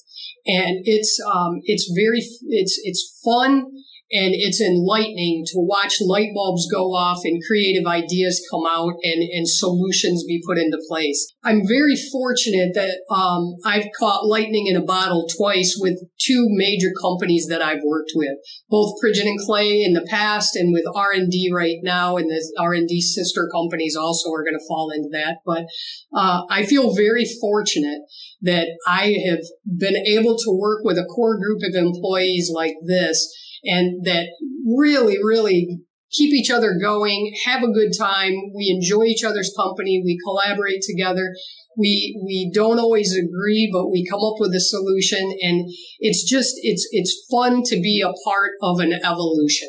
and 0.47 0.81
it's 0.85 1.21
um, 1.33 1.61
it's 1.65 1.91
very 1.95 2.19
it's 2.49 2.81
it's 2.83 3.21
fun 3.25 3.67
and 4.13 4.35
it's 4.35 4.61
enlightening 4.61 5.45
to 5.47 5.55
watch 5.57 6.01
light 6.01 6.31
bulbs 6.35 6.67
go 6.71 6.95
off 6.95 7.21
and 7.25 7.41
creative 7.47 7.87
ideas 7.87 8.45
come 8.51 8.65
out 8.67 8.95
and, 9.05 9.23
and 9.23 9.49
solutions 9.49 10.25
be 10.25 10.43
put 10.45 10.59
into 10.59 10.79
place. 10.89 11.33
I'm 11.45 11.67
very 11.67 11.95
fortunate 12.11 12.73
that 12.75 13.03
um, 13.09 13.55
I've 13.65 13.87
caught 13.99 14.27
lightning 14.27 14.67
in 14.67 14.77
a 14.77 14.85
bottle 14.85 15.29
twice 15.37 15.77
with 15.79 16.01
two 16.19 16.47
major 16.51 16.91
companies 17.01 17.47
that 17.49 17.63
I've 17.63 17.85
worked 17.85 18.11
with, 18.17 18.37
both 18.69 18.99
Pridgeon 19.01 19.29
and 19.29 19.39
Clay 19.39 19.83
in 19.83 19.93
the 19.93 20.07
past 20.11 20.57
and 20.57 20.73
with 20.73 20.85
R&D 20.93 21.53
right 21.55 21.79
now, 21.83 22.17
and 22.17 22.29
the 22.29 22.43
R&D 22.59 23.01
sister 23.01 23.49
companies 23.53 23.95
also 23.95 24.31
are 24.33 24.43
going 24.43 24.59
to 24.59 24.67
fall 24.67 24.91
into 24.91 25.09
that. 25.13 25.39
But 25.47 25.67
uh, 26.13 26.43
I 26.51 26.67
feel 26.67 26.95
very 26.95 27.27
fortunate 27.41 28.01
that 28.43 28.69
I 28.87 29.17
have 29.29 29.45
been 29.65 29.97
able 29.97 30.37
to 30.37 30.59
work 30.59 30.81
with 30.83 30.99
a 30.99 31.05
core 31.05 31.39
group 31.39 31.61
of 31.63 31.75
employees 31.75 32.51
like 32.53 32.75
this 32.87 33.29
and 33.65 34.05
that 34.05 34.29
really, 34.67 35.17
really 35.23 35.81
keep 36.13 36.33
each 36.35 36.51
other 36.51 36.75
going, 36.81 37.33
have 37.45 37.63
a 37.63 37.73
good 37.73 37.93
time. 37.97 38.33
We 38.55 38.69
enjoy 38.69 39.05
each 39.05 39.23
other's 39.25 39.53
company. 39.57 40.03
We 40.05 40.19
collaborate 40.25 40.83
together. 40.83 41.35
We, 41.79 42.21
we 42.25 42.51
don't 42.53 42.81
always 42.81 43.17
agree, 43.17 43.71
but 43.73 43.91
we 43.91 44.07
come 44.07 44.21
up 44.21 44.35
with 44.39 44.53
a 44.55 44.61
solution 44.61 45.33
and 45.41 45.71
it's 46.01 46.29
just, 46.29 46.55
it's, 46.63 46.87
it's 46.91 47.27
fun 47.31 47.63
to 47.67 47.81
be 47.81 48.03
a 48.05 48.13
part 48.29 48.53
of 48.61 48.81
an 48.81 48.93
evolution. 48.93 49.69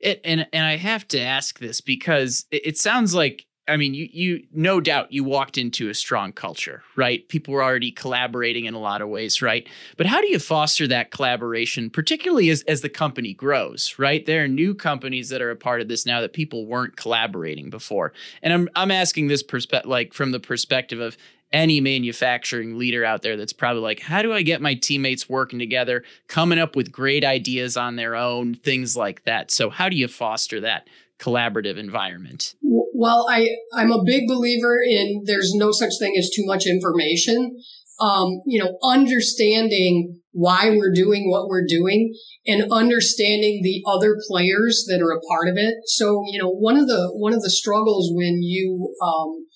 It, 0.00 0.20
and, 0.24 0.46
and 0.52 0.66
I 0.66 0.76
have 0.76 1.06
to 1.08 1.20
ask 1.20 1.58
this 1.58 1.80
because 1.80 2.46
it, 2.50 2.66
it 2.66 2.78
sounds 2.78 3.14
like 3.14 3.46
I 3.66 3.78
mean, 3.78 3.94
you 3.94 4.08
you 4.12 4.46
no 4.52 4.80
doubt 4.80 5.12
you 5.12 5.24
walked 5.24 5.56
into 5.56 5.88
a 5.88 5.94
strong 5.94 6.32
culture, 6.32 6.82
right? 6.96 7.26
People 7.28 7.54
were 7.54 7.62
already 7.62 7.90
collaborating 7.90 8.66
in 8.66 8.74
a 8.74 8.78
lot 8.78 9.00
of 9.00 9.08
ways, 9.08 9.40
right? 9.40 9.66
But 9.96 10.06
how 10.06 10.20
do 10.20 10.28
you 10.28 10.38
foster 10.38 10.86
that 10.88 11.10
collaboration, 11.10 11.88
particularly 11.88 12.50
as 12.50 12.62
as 12.64 12.82
the 12.82 12.90
company 12.90 13.32
grows, 13.32 13.94
right? 13.98 14.24
There 14.26 14.44
are 14.44 14.48
new 14.48 14.74
companies 14.74 15.30
that 15.30 15.40
are 15.40 15.50
a 15.50 15.56
part 15.56 15.80
of 15.80 15.88
this 15.88 16.04
now 16.04 16.20
that 16.20 16.34
people 16.34 16.66
weren't 16.66 16.96
collaborating 16.96 17.70
before. 17.70 18.12
And 18.42 18.52
I'm 18.52 18.68
I'm 18.76 18.90
asking 18.90 19.28
this 19.28 19.42
perspective 19.42 19.88
like 19.88 20.12
from 20.12 20.32
the 20.32 20.40
perspective 20.40 21.00
of 21.00 21.16
any 21.54 21.80
manufacturing 21.80 22.76
leader 22.76 23.04
out 23.04 23.22
there 23.22 23.36
that's 23.36 23.52
probably 23.52 23.80
like, 23.80 24.00
how 24.00 24.20
do 24.22 24.32
I 24.32 24.42
get 24.42 24.60
my 24.60 24.74
teammates 24.74 25.28
working 25.28 25.60
together, 25.60 26.02
coming 26.26 26.58
up 26.58 26.74
with 26.74 26.90
great 26.90 27.24
ideas 27.24 27.76
on 27.76 27.94
their 27.94 28.16
own, 28.16 28.56
things 28.56 28.96
like 28.96 29.22
that. 29.22 29.52
So 29.52 29.70
how 29.70 29.88
do 29.88 29.96
you 29.96 30.08
foster 30.08 30.60
that 30.62 30.88
collaborative 31.20 31.78
environment? 31.78 32.54
Well, 32.62 33.26
I, 33.30 33.48
I'm 33.74 33.92
a 33.92 34.04
big 34.04 34.28
believer 34.28 34.78
in 34.82 35.22
there's 35.26 35.52
no 35.54 35.72
such 35.72 35.92
thing 35.98 36.14
as 36.18 36.30
too 36.30 36.44
much 36.46 36.66
information. 36.66 37.58
Um, 38.00 38.40
you 38.44 38.62
know, 38.62 38.76
understanding 38.82 40.20
why 40.32 40.70
we're 40.70 40.92
doing 40.92 41.30
what 41.30 41.46
we're 41.46 41.66
doing 41.66 42.12
and 42.44 42.72
understanding 42.72 43.60
the 43.62 43.82
other 43.86 44.16
players 44.28 44.84
that 44.88 45.00
are 45.00 45.12
a 45.12 45.20
part 45.20 45.48
of 45.48 45.54
it. 45.56 45.74
So, 45.86 46.24
you 46.26 46.40
know, 46.40 46.50
one 46.50 46.76
of 46.76 46.88
the, 46.88 47.10
one 47.14 47.32
of 47.32 47.42
the 47.42 47.50
struggles 47.50 48.10
when 48.12 48.42
you, 48.42 48.92
um, 49.00 49.46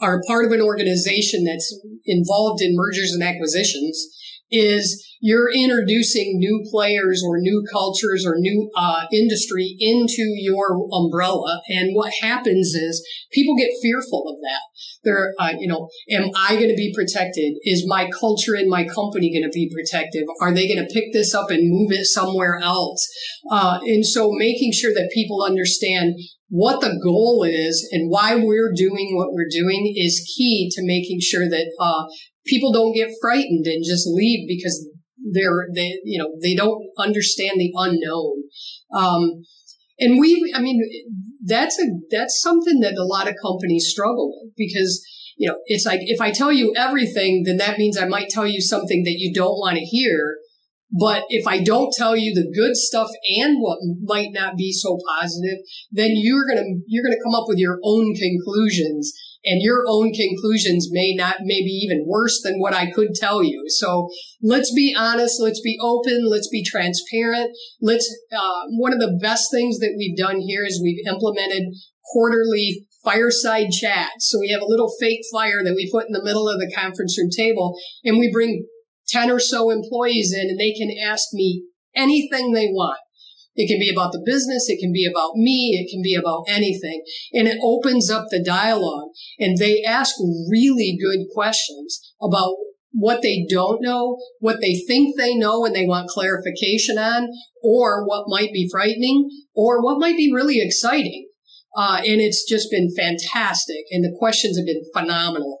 are 0.00 0.22
part 0.26 0.44
of 0.44 0.52
an 0.52 0.60
organization 0.60 1.44
that's 1.44 1.76
involved 2.04 2.60
in 2.60 2.76
mergers 2.76 3.12
and 3.12 3.22
acquisitions 3.22 4.08
is 4.52 5.08
you're 5.24 5.50
introducing 5.54 6.38
new 6.38 6.64
players 6.68 7.22
or 7.24 7.38
new 7.38 7.64
cultures 7.70 8.26
or 8.26 8.34
new 8.36 8.70
uh, 8.76 9.02
industry 9.12 9.76
into 9.78 10.22
your 10.22 10.86
umbrella. 10.92 11.62
And 11.68 11.94
what 11.94 12.12
happens 12.20 12.74
is 12.74 13.08
people 13.32 13.56
get 13.56 13.70
fearful 13.80 14.24
of 14.28 14.36
that. 14.42 14.60
They're, 15.04 15.32
uh, 15.38 15.52
you 15.58 15.68
know, 15.68 15.88
am 16.10 16.30
I 16.36 16.56
going 16.56 16.70
to 16.70 16.76
be 16.76 16.92
protected? 16.92 17.54
Is 17.62 17.86
my 17.86 18.10
culture 18.10 18.56
in 18.56 18.68
my 18.68 18.84
company 18.84 19.32
going 19.32 19.48
to 19.48 19.54
be 19.54 19.70
protected? 19.72 20.24
Are 20.40 20.52
they 20.52 20.66
going 20.66 20.84
to 20.84 20.92
pick 20.92 21.12
this 21.12 21.34
up 21.34 21.50
and 21.50 21.70
move 21.70 21.92
it 21.92 22.06
somewhere 22.06 22.58
else? 22.60 23.08
Uh, 23.50 23.78
and 23.82 24.04
so 24.04 24.32
making 24.32 24.72
sure 24.72 24.92
that 24.92 25.10
people 25.14 25.44
understand 25.44 26.14
what 26.48 26.82
the 26.82 27.00
goal 27.02 27.46
is 27.48 27.88
and 27.92 28.10
why 28.10 28.34
we're 28.34 28.74
doing 28.76 29.16
what 29.16 29.32
we're 29.32 29.48
doing 29.50 29.94
is 29.96 30.30
key 30.36 30.70
to 30.70 30.82
making 30.84 31.18
sure 31.18 31.48
that 31.48 31.72
uh, 31.80 32.04
people 32.46 32.72
don't 32.72 32.94
get 32.94 33.10
frightened 33.20 33.66
and 33.66 33.84
just 33.84 34.06
leave 34.06 34.46
because 34.48 34.86
they're 35.32 35.68
they 35.74 35.98
you 36.04 36.18
know 36.18 36.34
they 36.42 36.54
don't 36.54 36.82
understand 36.98 37.52
the 37.56 37.72
unknown. 37.74 38.42
Um, 38.94 39.44
and 39.98 40.18
we 40.18 40.52
i 40.56 40.60
mean 40.60 40.80
that's 41.44 41.78
a 41.78 41.86
that's 42.10 42.40
something 42.40 42.80
that 42.80 42.94
a 42.94 43.04
lot 43.04 43.28
of 43.28 43.34
companies 43.42 43.88
struggle 43.90 44.32
with 44.34 44.52
because 44.56 45.04
you 45.36 45.48
know 45.48 45.56
it's 45.66 45.84
like 45.84 46.00
if 46.02 46.20
i 46.20 46.30
tell 46.30 46.50
you 46.50 46.72
everything 46.76 47.42
then 47.44 47.58
that 47.58 47.78
means 47.78 47.98
i 47.98 48.06
might 48.06 48.28
tell 48.30 48.46
you 48.46 48.60
something 48.60 49.04
that 49.04 49.16
you 49.18 49.32
don't 49.32 49.58
want 49.58 49.76
to 49.76 49.84
hear. 49.84 50.36
But 50.94 51.24
if 51.30 51.46
I 51.46 51.62
don't 51.62 51.90
tell 51.90 52.16
you 52.16 52.34
the 52.34 52.52
good 52.54 52.76
stuff 52.76 53.08
and 53.38 53.56
what 53.62 53.78
might 54.02 54.28
not 54.32 54.56
be 54.56 54.72
so 54.72 54.98
positive, 55.18 55.58
then 55.90 56.10
you're 56.12 56.44
going 56.46 56.58
to, 56.58 56.82
you're 56.86 57.02
going 57.02 57.16
to 57.16 57.24
come 57.24 57.34
up 57.34 57.48
with 57.48 57.56
your 57.56 57.78
own 57.82 58.14
conclusions 58.14 59.10
and 59.44 59.60
your 59.60 59.84
own 59.88 60.12
conclusions 60.12 60.88
may 60.90 61.14
not, 61.14 61.36
maybe 61.40 61.70
even 61.70 62.04
worse 62.06 62.40
than 62.42 62.58
what 62.58 62.74
I 62.74 62.90
could 62.90 63.14
tell 63.14 63.42
you. 63.42 63.64
So 63.68 64.08
let's 64.40 64.72
be 64.72 64.94
honest. 64.96 65.40
Let's 65.40 65.60
be 65.60 65.78
open. 65.80 66.28
Let's 66.28 66.48
be 66.48 66.64
transparent. 66.64 67.50
Let's, 67.80 68.08
uh, 68.32 68.62
one 68.70 68.92
of 68.92 69.00
the 69.00 69.18
best 69.20 69.48
things 69.52 69.78
that 69.78 69.94
we've 69.96 70.16
done 70.16 70.40
here 70.40 70.64
is 70.64 70.80
we've 70.82 71.06
implemented 71.06 71.64
quarterly 72.12 72.86
fireside 73.04 73.70
chats. 73.70 74.30
So 74.30 74.38
we 74.38 74.50
have 74.50 74.62
a 74.62 74.68
little 74.68 74.92
fake 75.00 75.22
flyer 75.30 75.62
that 75.64 75.74
we 75.74 75.90
put 75.90 76.06
in 76.06 76.12
the 76.12 76.22
middle 76.22 76.48
of 76.48 76.60
the 76.60 76.72
conference 76.74 77.18
room 77.18 77.30
table 77.30 77.76
and 78.04 78.18
we 78.18 78.30
bring 78.30 78.66
10 79.08 79.30
or 79.30 79.40
so 79.40 79.70
employees 79.70 80.32
in 80.32 80.48
and 80.50 80.58
they 80.58 80.72
can 80.72 80.90
ask 81.04 81.28
me 81.32 81.64
anything 81.94 82.52
they 82.52 82.68
want. 82.68 82.98
It 83.54 83.68
can 83.68 83.78
be 83.78 83.90
about 83.90 84.12
the 84.12 84.22
business. 84.24 84.68
It 84.68 84.80
can 84.80 84.92
be 84.92 85.06
about 85.06 85.32
me. 85.34 85.78
It 85.78 85.90
can 85.92 86.02
be 86.02 86.14
about 86.14 86.44
anything. 86.48 87.02
And 87.32 87.46
it 87.46 87.58
opens 87.62 88.10
up 88.10 88.26
the 88.30 88.42
dialogue 88.42 89.08
and 89.38 89.58
they 89.58 89.82
ask 89.82 90.14
really 90.48 90.98
good 91.00 91.26
questions 91.34 92.00
about 92.20 92.54
what 92.92 93.22
they 93.22 93.46
don't 93.48 93.82
know, 93.82 94.18
what 94.38 94.60
they 94.60 94.74
think 94.86 95.16
they 95.16 95.34
know 95.34 95.64
and 95.64 95.74
they 95.74 95.86
want 95.86 96.10
clarification 96.10 96.98
on, 96.98 97.28
or 97.62 98.06
what 98.06 98.24
might 98.26 98.52
be 98.52 98.68
frightening, 98.70 99.30
or 99.54 99.82
what 99.82 99.98
might 99.98 100.16
be 100.16 100.32
really 100.32 100.60
exciting. 100.60 101.28
Uh, 101.74 102.02
and 102.04 102.20
it's 102.20 102.46
just 102.46 102.70
been 102.70 102.90
fantastic. 102.94 103.84
And 103.90 104.04
the 104.04 104.14
questions 104.18 104.58
have 104.58 104.66
been 104.66 104.82
phenomenal. 104.94 105.58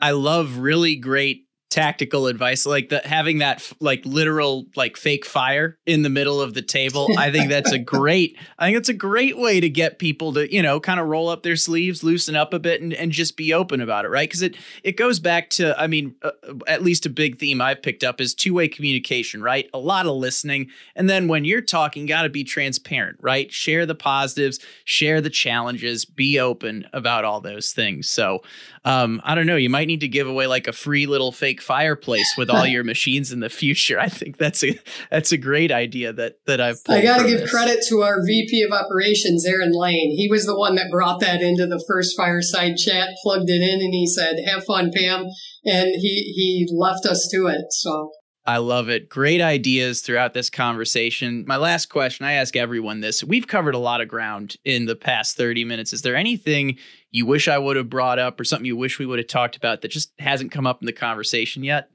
I 0.00 0.12
love 0.12 0.58
really 0.58 0.96
great 0.96 1.42
tactical 1.70 2.26
advice 2.26 2.66
like 2.66 2.88
the 2.88 3.00
having 3.04 3.38
that 3.38 3.72
like 3.80 4.02
literal 4.04 4.66
like 4.76 4.96
fake 4.96 5.24
fire 5.24 5.78
in 5.86 6.02
the 6.02 6.10
middle 6.10 6.40
of 6.40 6.54
the 6.54 6.62
table 6.62 7.08
i 7.16 7.30
think 7.30 7.48
that's 7.48 7.72
a 7.72 7.78
great 7.96 8.36
i 8.58 8.66
think 8.66 8.76
it's 8.76 8.88
a 8.88 8.94
great 8.94 9.38
way 9.38 9.60
to 9.60 9.68
get 9.68 9.98
people 9.98 10.32
to 10.32 10.52
you 10.52 10.60
know 10.60 10.80
kind 10.80 11.00
of 11.00 11.06
roll 11.06 11.28
up 11.28 11.42
their 11.42 11.56
sleeves 11.56 12.02
loosen 12.02 12.34
up 12.34 12.52
a 12.52 12.58
bit 12.58 12.82
and, 12.82 12.92
and 12.94 13.12
just 13.12 13.36
be 13.36 13.54
open 13.54 13.80
about 13.80 14.04
it 14.04 14.08
right? 14.08 14.28
Because 14.28 14.42
it 14.42 14.56
it 14.82 14.96
goes 14.96 15.20
back 15.20 15.50
to 15.50 15.78
i 15.80 15.86
mean 15.86 16.14
uh, 16.22 16.30
at 16.66 16.82
least 16.82 17.06
a 17.06 17.10
big 17.10 17.38
theme 17.38 17.60
i've 17.60 17.82
picked 17.82 18.04
up 18.04 18.20
is 18.20 18.34
two-way 18.34 18.68
communication 18.68 19.42
right? 19.42 19.68
A 19.72 19.78
lot 19.78 20.06
of 20.06 20.16
listening 20.16 20.70
and 20.96 21.08
then 21.08 21.28
when 21.28 21.44
you're 21.44 21.60
talking 21.60 22.06
got 22.06 22.22
to 22.22 22.28
be 22.28 22.44
transparent 22.44 23.18
right? 23.20 23.52
Share 23.52 23.86
the 23.86 23.94
positives 23.94 24.58
share 24.84 25.20
the 25.20 25.30
challenges 25.30 26.04
be 26.04 26.38
open 26.38 26.86
about 26.92 27.24
all 27.24 27.40
those 27.40 27.72
things. 27.72 28.08
So 28.08 28.42
um 28.84 29.20
i 29.24 29.34
don't 29.34 29.46
know 29.46 29.56
you 29.56 29.70
might 29.70 29.86
need 29.86 30.00
to 30.00 30.08
give 30.08 30.26
away 30.26 30.46
like 30.46 30.66
a 30.66 30.72
free 30.72 31.06
little 31.06 31.32
fake 31.32 31.60
fireplace 31.60 32.34
with 32.36 32.50
all 32.50 32.66
your 32.70 32.84
machines 32.84 33.32
in 33.32 33.40
the 33.40 33.48
future. 33.48 33.98
I 33.98 34.08
think 34.08 34.36
that's 34.36 34.62
a 34.64 34.78
that's 35.10 35.32
a 35.32 35.38
great 35.38 35.72
idea 35.72 36.12
that 36.12 36.34
that 36.46 36.60
I've. 36.60 36.76
I 36.88 37.02
got 37.02 37.18
to 37.18 37.26
give 37.26 37.40
this. 37.40 37.50
credit 37.50 37.84
to 37.88 38.02
our 38.02 38.18
VP 38.24 38.62
of 38.62 38.72
Operations, 38.72 39.46
Aaron 39.46 39.72
Lane. 39.72 40.14
He 40.16 40.28
was 40.30 40.46
the 40.46 40.58
one 40.58 40.74
that 40.74 40.90
brought 40.90 41.20
that 41.20 41.40
into 41.40 41.66
the 41.66 41.82
first 41.86 42.16
fireside 42.16 42.76
chat, 42.76 43.10
plugged 43.22 43.48
it 43.48 43.62
in, 43.62 43.80
and 43.80 43.94
he 43.94 44.06
said, 44.06 44.36
"Have 44.46 44.64
fun, 44.64 44.90
Pam," 44.94 45.26
and 45.64 45.88
he 45.96 46.32
he 46.34 46.68
left 46.76 47.06
us 47.06 47.28
to 47.32 47.46
it. 47.46 47.66
So 47.70 48.10
I 48.46 48.56
love 48.56 48.88
it. 48.88 49.08
Great 49.08 49.40
ideas 49.40 50.00
throughout 50.00 50.34
this 50.34 50.50
conversation. 50.50 51.44
My 51.46 51.56
last 51.56 51.86
question 51.86 52.26
I 52.26 52.32
ask 52.32 52.56
everyone 52.56 53.00
this. 53.00 53.22
We've 53.22 53.46
covered 53.46 53.74
a 53.74 53.78
lot 53.78 54.00
of 54.00 54.08
ground 54.08 54.56
in 54.64 54.86
the 54.86 54.96
past 54.96 55.36
30 55.36 55.64
minutes. 55.64 55.92
Is 55.92 56.02
there 56.02 56.16
anything 56.16 56.78
you 57.10 57.26
wish 57.26 57.48
I 57.48 57.58
would 57.58 57.76
have 57.76 57.90
brought 57.90 58.18
up 58.18 58.38
or 58.40 58.44
something 58.44 58.66
you 58.66 58.76
wish 58.76 58.98
we 58.98 59.06
would 59.06 59.18
have 59.18 59.28
talked 59.28 59.56
about 59.56 59.82
that 59.82 59.90
just 59.90 60.12
hasn't 60.18 60.52
come 60.52 60.66
up 60.66 60.80
in 60.82 60.86
the 60.86 60.92
conversation 60.92 61.64
yet? 61.64 61.90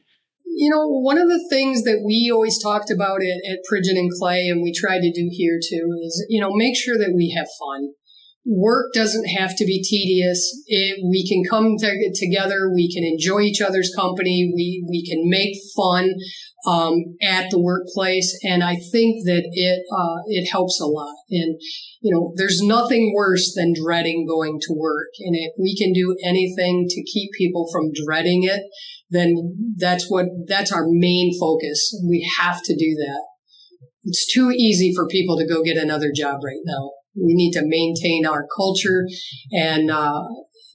You 0.46 0.70
know, 0.70 0.88
one 0.88 1.18
of 1.18 1.28
the 1.28 1.46
things 1.50 1.84
that 1.84 2.04
we 2.06 2.32
always 2.34 2.62
talked 2.62 2.90
about 2.90 3.22
at, 3.22 3.52
at 3.52 3.60
Pridgeon 3.70 3.98
and 3.98 4.12
Clay, 4.20 4.48
and 4.48 4.62
we 4.62 4.74
try 4.74 5.00
to 5.00 5.12
do 5.12 5.30
here 5.32 5.60
too, 5.62 5.90
is, 6.06 6.26
you 6.30 6.40
know, 6.40 6.54
make 6.54 6.78
sure 6.78 6.98
that 6.98 7.14
we 7.16 7.34
have 7.38 7.48
fun 7.60 7.90
work 8.46 8.94
doesn't 8.94 9.26
have 9.26 9.56
to 9.58 9.66
be 9.66 9.82
tedious. 9.82 10.64
It, 10.68 11.00
we 11.04 11.28
can 11.28 11.44
come 11.50 11.78
to, 11.80 12.12
together. 12.14 12.70
We 12.74 12.94
can 12.94 13.04
enjoy 13.04 13.42
each 13.42 13.62
other's 13.62 13.92
company. 13.96 14.52
We, 14.54 14.86
we 14.88 15.06
can 15.06 15.28
make 15.30 15.58
fun, 15.76 16.14
um, 16.68 17.18
at 17.22 17.50
the 17.50 17.60
workplace. 17.60 18.38
And 18.44 18.64
I 18.64 18.76
think 18.76 19.26
that 19.26 19.50
it, 19.52 19.84
uh, 19.92 20.22
it 20.28 20.50
helps 20.52 20.80
a 20.80 20.86
lot. 20.86 21.16
And, 21.30 21.60
you 22.06 22.14
know, 22.14 22.34
there's 22.36 22.62
nothing 22.62 23.14
worse 23.16 23.56
than 23.56 23.74
dreading 23.74 24.28
going 24.28 24.60
to 24.62 24.76
work. 24.78 25.10
And 25.22 25.36
if 25.36 25.54
we 25.60 25.76
can 25.76 25.92
do 25.92 26.16
anything 26.24 26.86
to 26.88 27.04
keep 27.04 27.32
people 27.36 27.68
from 27.74 27.90
dreading 28.06 28.44
it, 28.44 28.62
then 29.10 29.74
that's 29.80 30.06
what, 30.08 30.28
that's 30.48 30.72
our 30.72 30.86
main 30.88 31.34
focus. 31.40 32.00
We 32.08 32.32
have 32.38 32.62
to 32.62 32.76
do 32.76 32.94
that. 32.94 33.24
It's 34.04 34.32
too 34.32 34.52
easy 34.52 34.94
for 34.94 35.08
people 35.08 35.36
to 35.40 35.48
go 35.48 35.64
get 35.64 35.78
another 35.78 36.12
job 36.16 36.42
right 36.46 36.62
now. 36.64 36.92
We 37.16 37.34
need 37.34 37.54
to 37.54 37.64
maintain 37.64 38.28
our 38.28 38.46
culture 38.56 39.08
and, 39.52 39.90
uh, 39.90 40.26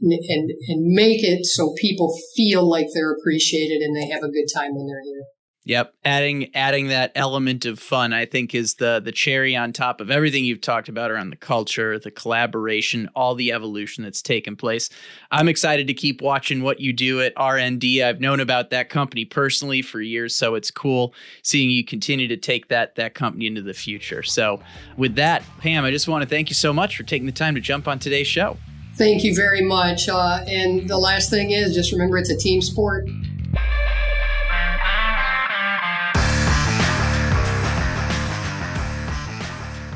and, 0.01 0.51
and 0.67 0.93
make 0.93 1.23
it 1.23 1.47
so 1.47 1.75
people 1.81 2.13
feel 2.35 2.69
like 2.69 2.87
they're 2.93 3.13
appreciated 3.13 3.83
and 3.83 3.95
they 3.95 4.09
have 4.09 4.25
a 4.25 4.33
good 4.33 4.47
time 4.53 4.75
when 4.75 4.89
they're 4.89 5.05
here. 5.05 5.27
Yep, 5.65 5.95
adding 6.07 6.55
adding 6.57 6.89
that 6.89 7.13
element 7.15 7.67
of 7.67 7.79
fun, 7.79 8.15
I 8.15 8.25
think, 8.25 8.55
is 8.55 8.75
the 8.75 8.99
the 9.05 9.13
cherry 9.13 9.55
on 9.55 9.75
top 9.75 10.01
of 10.01 10.11
everything 10.11 10.43
you've 10.43 10.63
talked 10.63 10.89
about 10.89 11.11
around 11.11 11.29
the 11.29 11.37
culture, 11.37 11.99
the 11.99 12.11
collaboration, 12.11 13.11
all 13.15 13.35
the 13.35 13.53
evolution 13.53 14.03
that's 14.03 14.23
taken 14.23 14.57
place. 14.57 14.89
I'm 15.31 15.49
excited 15.49 15.87
to 15.89 15.95
keep 15.95 16.23
watching 16.23 16.63
what 16.63 16.81
you 16.81 16.95
do 16.95 17.21
at 17.21 17.35
RND. 17.35 18.03
I've 18.03 18.23
known 18.23 18.41
about 18.41 18.71
that 18.71 18.89
company 18.89 19.27
personally 19.27 19.83
for 19.83 20.01
years, 20.01 20.35
so 20.35 20.55
it's 20.55 20.71
cool 20.71 21.13
seeing 21.43 21.69
you 21.69 21.85
continue 21.85 22.27
to 22.29 22.39
take 22.39 22.69
that 22.69 22.95
that 22.95 23.13
company 23.15 23.47
into 23.47 23.61
the 23.61 23.75
future. 23.75 24.23
So, 24.23 24.63
with 24.97 25.15
that, 25.17 25.43
Pam, 25.59 25.85
I 25.85 25.91
just 25.91 26.09
want 26.09 26.23
to 26.23 26.29
thank 26.29 26.49
you 26.49 26.55
so 26.55 26.73
much 26.73 26.97
for 26.97 27.03
taking 27.03 27.27
the 27.27 27.33
time 27.33 27.55
to 27.55 27.61
jump 27.61 27.87
on 27.87 27.99
today's 27.99 28.27
show. 28.27 28.57
Thank 28.95 29.25
you 29.25 29.35
very 29.35 29.63
much. 29.63 30.09
Uh, 30.09 30.43
and 30.47 30.89
the 30.89 30.99
last 30.99 31.29
thing 31.29 31.51
is, 31.51 31.75
just 31.75 31.93
remember 31.93 32.17
it's 32.17 32.31
a 32.31 32.37
team 32.37 32.63
sport. 32.63 33.07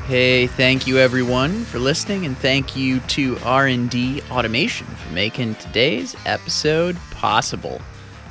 Hey, 0.07 0.45
thank 0.45 0.85
you 0.85 0.99
everyone 0.99 1.63
for 1.63 1.79
listening 1.79 2.27
and 2.27 2.37
thank 2.37 2.75
you 2.75 2.99
to 2.99 3.37
RND 3.37 4.29
Automation 4.29 4.85
for 4.85 5.11
making 5.11 5.55
today's 5.55 6.15
episode 6.27 6.95
possible. 7.09 7.81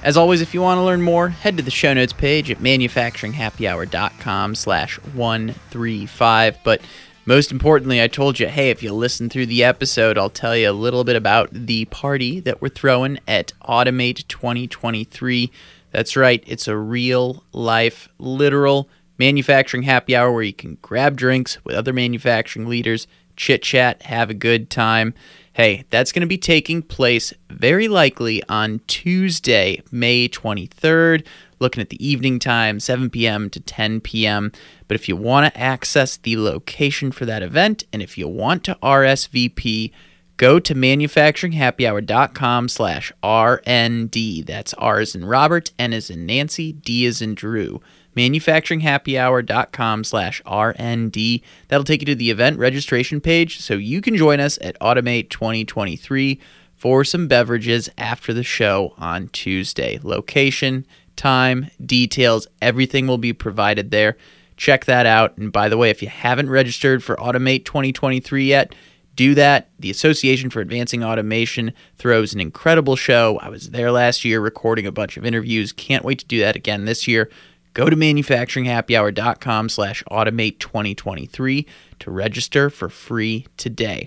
As 0.05 0.17
always, 0.17 0.41
if 0.41 0.55
you 0.55 0.63
want 0.63 0.79
to 0.79 0.85
learn 0.85 1.03
more, 1.03 1.31
head 1.31 1.57
to 1.57 1.65
the 1.65 1.73
show 1.73 1.93
notes 1.93 2.13
page 2.13 2.49
at 2.49 2.59
manufacturinghappyhour.com 2.59 4.55
slash 4.55 5.01
135. 5.03 6.59
But 6.63 6.81
most 7.25 7.51
importantly, 7.51 8.01
I 8.01 8.07
told 8.07 8.39
you, 8.39 8.47
hey, 8.47 8.71
if 8.71 8.81
you 8.81 8.93
listen 8.93 9.29
through 9.29 9.47
the 9.47 9.65
episode, 9.65 10.17
I'll 10.17 10.31
tell 10.31 10.57
you 10.57 10.71
a 10.71 10.73
little 10.73 11.03
bit 11.03 11.17
about 11.17 11.49
the 11.53 11.87
party 11.87 12.39
that 12.39 12.63
we're 12.63 12.69
throwing 12.69 13.19
at 13.27 13.53
Automate 13.63 14.29
2023. 14.29 15.51
That's 15.91 16.15
right, 16.15 16.45
it's 16.47 16.69
a 16.69 16.77
real 16.77 17.43
life, 17.53 18.09
literal 18.21 18.89
manufacturing 19.19 19.85
happy 19.85 20.17
hour 20.17 20.33
where 20.33 20.43
you 20.43 20.53
can 20.53 20.79
grab 20.83 21.17
drinks 21.17 21.65
with 21.65 21.77
other 21.77 21.93
manufacturing 21.93 22.67
leaders, 22.67 23.07
chit 23.37 23.63
chat, 23.63 24.03
have 24.03 24.31
a 24.31 24.35
good 24.35 24.71
time. 24.71 25.15
Hey, 25.53 25.85
that's 25.91 26.11
going 26.11 26.23
to 26.23 26.27
be 26.27 26.39
taking 26.39 26.83
place 26.83 27.33
very 27.49 27.87
likely 27.87 28.43
on 28.49 28.81
Tuesday, 28.89 29.83
May 29.93 30.29
23rd, 30.29 31.25
looking 31.61 31.81
at 31.81 31.91
the 31.91 32.07
evening 32.07 32.41
time, 32.41 32.81
7 32.81 33.09
p.m. 33.09 33.49
to 33.51 33.61
10 33.61 34.01
p.m. 34.01 34.51
But 34.89 34.97
if 34.97 35.09
you 35.09 35.15
want 35.17 35.47
to 35.53 35.61
access 35.61 36.17
the 36.17 36.37
location 36.37 37.13
for 37.13 37.25
that 37.27 37.43
event 37.43 37.85
and 37.93 38.03
if 38.03 38.19
you 38.19 38.27
want 38.27 38.65
to 38.65 38.77
RSVP, 38.83 39.93
go 40.37 40.59
to 40.59 40.75
manufacturinghappyhour.com 40.75 42.69
slash 42.69 43.13
RND. 43.23 44.47
That's 44.47 44.75
R 44.75 44.99
as 44.99 45.15
in 45.15 45.25
Robert, 45.25 45.71
N 45.79 45.93
as 45.93 46.11
in 46.11 46.27
Nancy, 46.27 46.73
D 46.73 47.07
as 47.07 47.23
in 47.23 47.37
Drew. 47.37 47.81
Manufacturinghappyhour.com 48.17 50.05
slash 50.05 50.43
RND. 50.43 51.43
That'll 51.69 51.85
take 51.85 52.03
you 52.03 52.07
to 52.07 52.15
the 52.15 52.31
event 52.31 52.59
registration 52.59 53.21
page 53.21 53.61
so 53.61 53.75
you 53.75 54.01
can 54.01 54.17
join 54.17 54.41
us 54.41 54.59
at 54.61 54.79
Automate 54.81 55.31
2023 55.31 56.41
for 56.75 57.05
some 57.05 57.29
beverages 57.29 57.89
after 57.97 58.33
the 58.33 58.43
show 58.43 58.95
on 58.99 59.29
Tuesday. 59.29 59.99
Location, 60.03 60.87
time, 61.17 61.71
details, 61.85 62.47
everything 62.61 63.07
will 63.07 63.19
be 63.19 63.33
provided 63.33 63.91
there. 63.91 64.17
Check 64.57 64.85
that 64.85 65.07
out. 65.07 65.37
And 65.37 65.53
by 65.53 65.69
the 65.69 65.77
way, 65.77 65.91
if 65.91 66.03
you 66.03 66.09
haven't 66.09 66.51
registered 66.51 67.03
for 67.03 67.17
Automate 67.17 67.65
2023 67.65 68.45
yet, 68.45 68.75
do 69.17 69.35
that. 69.35 69.71
The 69.79 69.91
Association 69.91 70.51
for 70.51 70.61
Advancing 70.61 71.05
Automation 71.05 71.73
throws 71.97 72.35
an 72.35 72.41
incredible 72.41 72.97
show. 72.97 73.39
I 73.41 73.49
was 73.49 73.71
there 73.71 73.93
last 73.93 74.25
year 74.25 74.41
recording 74.41 74.87
a 74.87 74.93
bunch 74.93 75.17
of 75.17 75.25
interviews. 75.25 75.73
Can't 75.73 76.05
wait 76.05 76.19
to 76.21 76.27
do 76.27 76.41
that 76.41 76.57
again 76.57 76.85
this 76.85 77.07
year. 77.07 77.31
Go 77.75 77.91
to 77.91 77.97
manufacturinghappyhour.com 77.97 79.69
slash 79.69 80.05
automate 80.11 80.61
2023 80.61 81.67
to 81.99 82.11
register 82.11 82.71
for 82.71 82.89
free 82.89 83.47
today. 83.57 84.07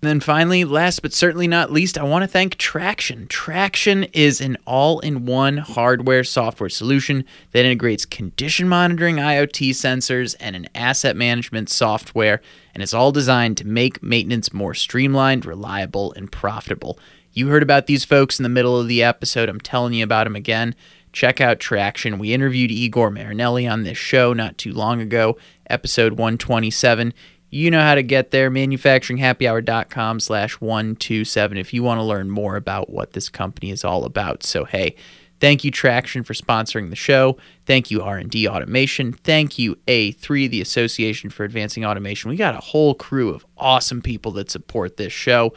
And 0.00 0.08
then 0.08 0.20
finally, 0.20 0.64
last 0.64 1.02
but 1.02 1.12
certainly 1.12 1.48
not 1.48 1.72
least, 1.72 1.98
I 1.98 2.04
want 2.04 2.22
to 2.22 2.28
thank 2.28 2.54
Tractian. 2.54 3.26
Tractian 3.26 4.08
is 4.12 4.40
an 4.40 4.56
all 4.64 5.00
in 5.00 5.26
one 5.26 5.56
hardware 5.56 6.22
software 6.22 6.68
solution 6.68 7.24
that 7.50 7.64
integrates 7.64 8.06
condition 8.06 8.68
monitoring 8.68 9.16
IoT 9.16 9.70
sensors 9.70 10.36
and 10.38 10.54
an 10.54 10.68
asset 10.76 11.16
management 11.16 11.68
software, 11.68 12.40
and 12.74 12.84
it's 12.84 12.94
all 12.94 13.10
designed 13.10 13.56
to 13.56 13.66
make 13.66 14.00
maintenance 14.00 14.52
more 14.52 14.74
streamlined, 14.74 15.44
reliable, 15.44 16.12
and 16.12 16.30
profitable. 16.30 16.96
You 17.32 17.48
heard 17.48 17.64
about 17.64 17.86
these 17.86 18.04
folks 18.04 18.38
in 18.38 18.44
the 18.44 18.48
middle 18.48 18.80
of 18.80 18.86
the 18.86 19.02
episode. 19.02 19.48
I'm 19.48 19.60
telling 19.60 19.94
you 19.94 20.04
about 20.04 20.24
them 20.24 20.36
again. 20.36 20.76
Check 21.12 21.40
out 21.40 21.58
Tractian. 21.58 22.18
We 22.18 22.32
interviewed 22.32 22.70
Igor 22.70 23.10
Marinelli 23.10 23.66
on 23.66 23.84
this 23.84 23.98
show 23.98 24.32
not 24.32 24.58
too 24.58 24.72
long 24.72 25.00
ago, 25.00 25.38
episode 25.68 26.12
127. 26.12 27.12
You 27.50 27.70
know 27.70 27.80
how 27.80 27.94
to 27.94 28.02
get 28.02 28.30
there, 28.30 28.50
manufacturinghappyhour.com 28.50 30.20
slash 30.20 30.60
127 30.60 31.56
if 31.56 31.72
you 31.72 31.82
want 31.82 31.98
to 31.98 32.04
learn 32.04 32.30
more 32.30 32.56
about 32.56 32.90
what 32.90 33.12
this 33.12 33.30
company 33.30 33.70
is 33.70 33.84
all 33.84 34.04
about. 34.04 34.42
So, 34.42 34.64
hey, 34.64 34.96
thank 35.40 35.64
you 35.64 35.72
Tractian 35.72 36.26
for 36.26 36.34
sponsoring 36.34 36.90
the 36.90 36.96
show. 36.96 37.38
Thank 37.64 37.90
you 37.90 38.00
RND 38.00 38.46
Automation. 38.46 39.14
Thank 39.14 39.58
you 39.58 39.76
A3, 39.86 40.50
the 40.50 40.60
Association 40.60 41.30
for 41.30 41.44
Advancing 41.44 41.86
Automation. 41.86 42.28
We 42.28 42.36
got 42.36 42.54
a 42.54 42.60
whole 42.60 42.94
crew 42.94 43.30
of 43.30 43.46
awesome 43.56 44.02
people 44.02 44.32
that 44.32 44.50
support 44.50 44.98
this 44.98 45.12
show. 45.12 45.54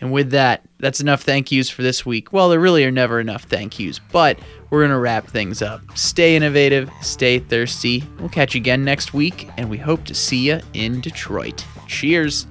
And 0.00 0.12
with 0.12 0.30
that, 0.30 0.62
that's 0.78 1.00
enough 1.00 1.22
thank 1.22 1.52
yous 1.52 1.68
for 1.68 1.82
this 1.82 2.06
week. 2.06 2.32
Well, 2.32 2.48
there 2.48 2.60
really 2.60 2.84
are 2.84 2.90
never 2.90 3.20
enough 3.20 3.44
thank 3.44 3.78
yous, 3.78 3.98
but 3.98 4.38
we're 4.70 4.80
going 4.80 4.90
to 4.90 4.98
wrap 4.98 5.26
things 5.26 5.60
up. 5.60 5.82
Stay 5.94 6.36
innovative, 6.36 6.90
stay 7.02 7.38
thirsty. 7.38 8.04
We'll 8.18 8.30
catch 8.30 8.54
you 8.54 8.60
again 8.60 8.84
next 8.84 9.12
week, 9.12 9.48
and 9.56 9.68
we 9.68 9.76
hope 9.76 10.04
to 10.06 10.14
see 10.14 10.48
you 10.48 10.60
in 10.72 11.00
Detroit. 11.00 11.64
Cheers. 11.86 12.46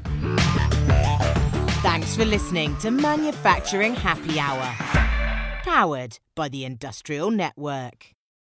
Thanks 1.81 2.15
for 2.15 2.25
listening 2.25 2.77
to 2.77 2.91
Manufacturing 2.91 3.95
Happy 3.95 4.39
Hour, 4.39 4.75
powered 5.63 6.19
by 6.35 6.49
the 6.49 6.65
Industrial 6.65 7.31
Network. 7.31 8.18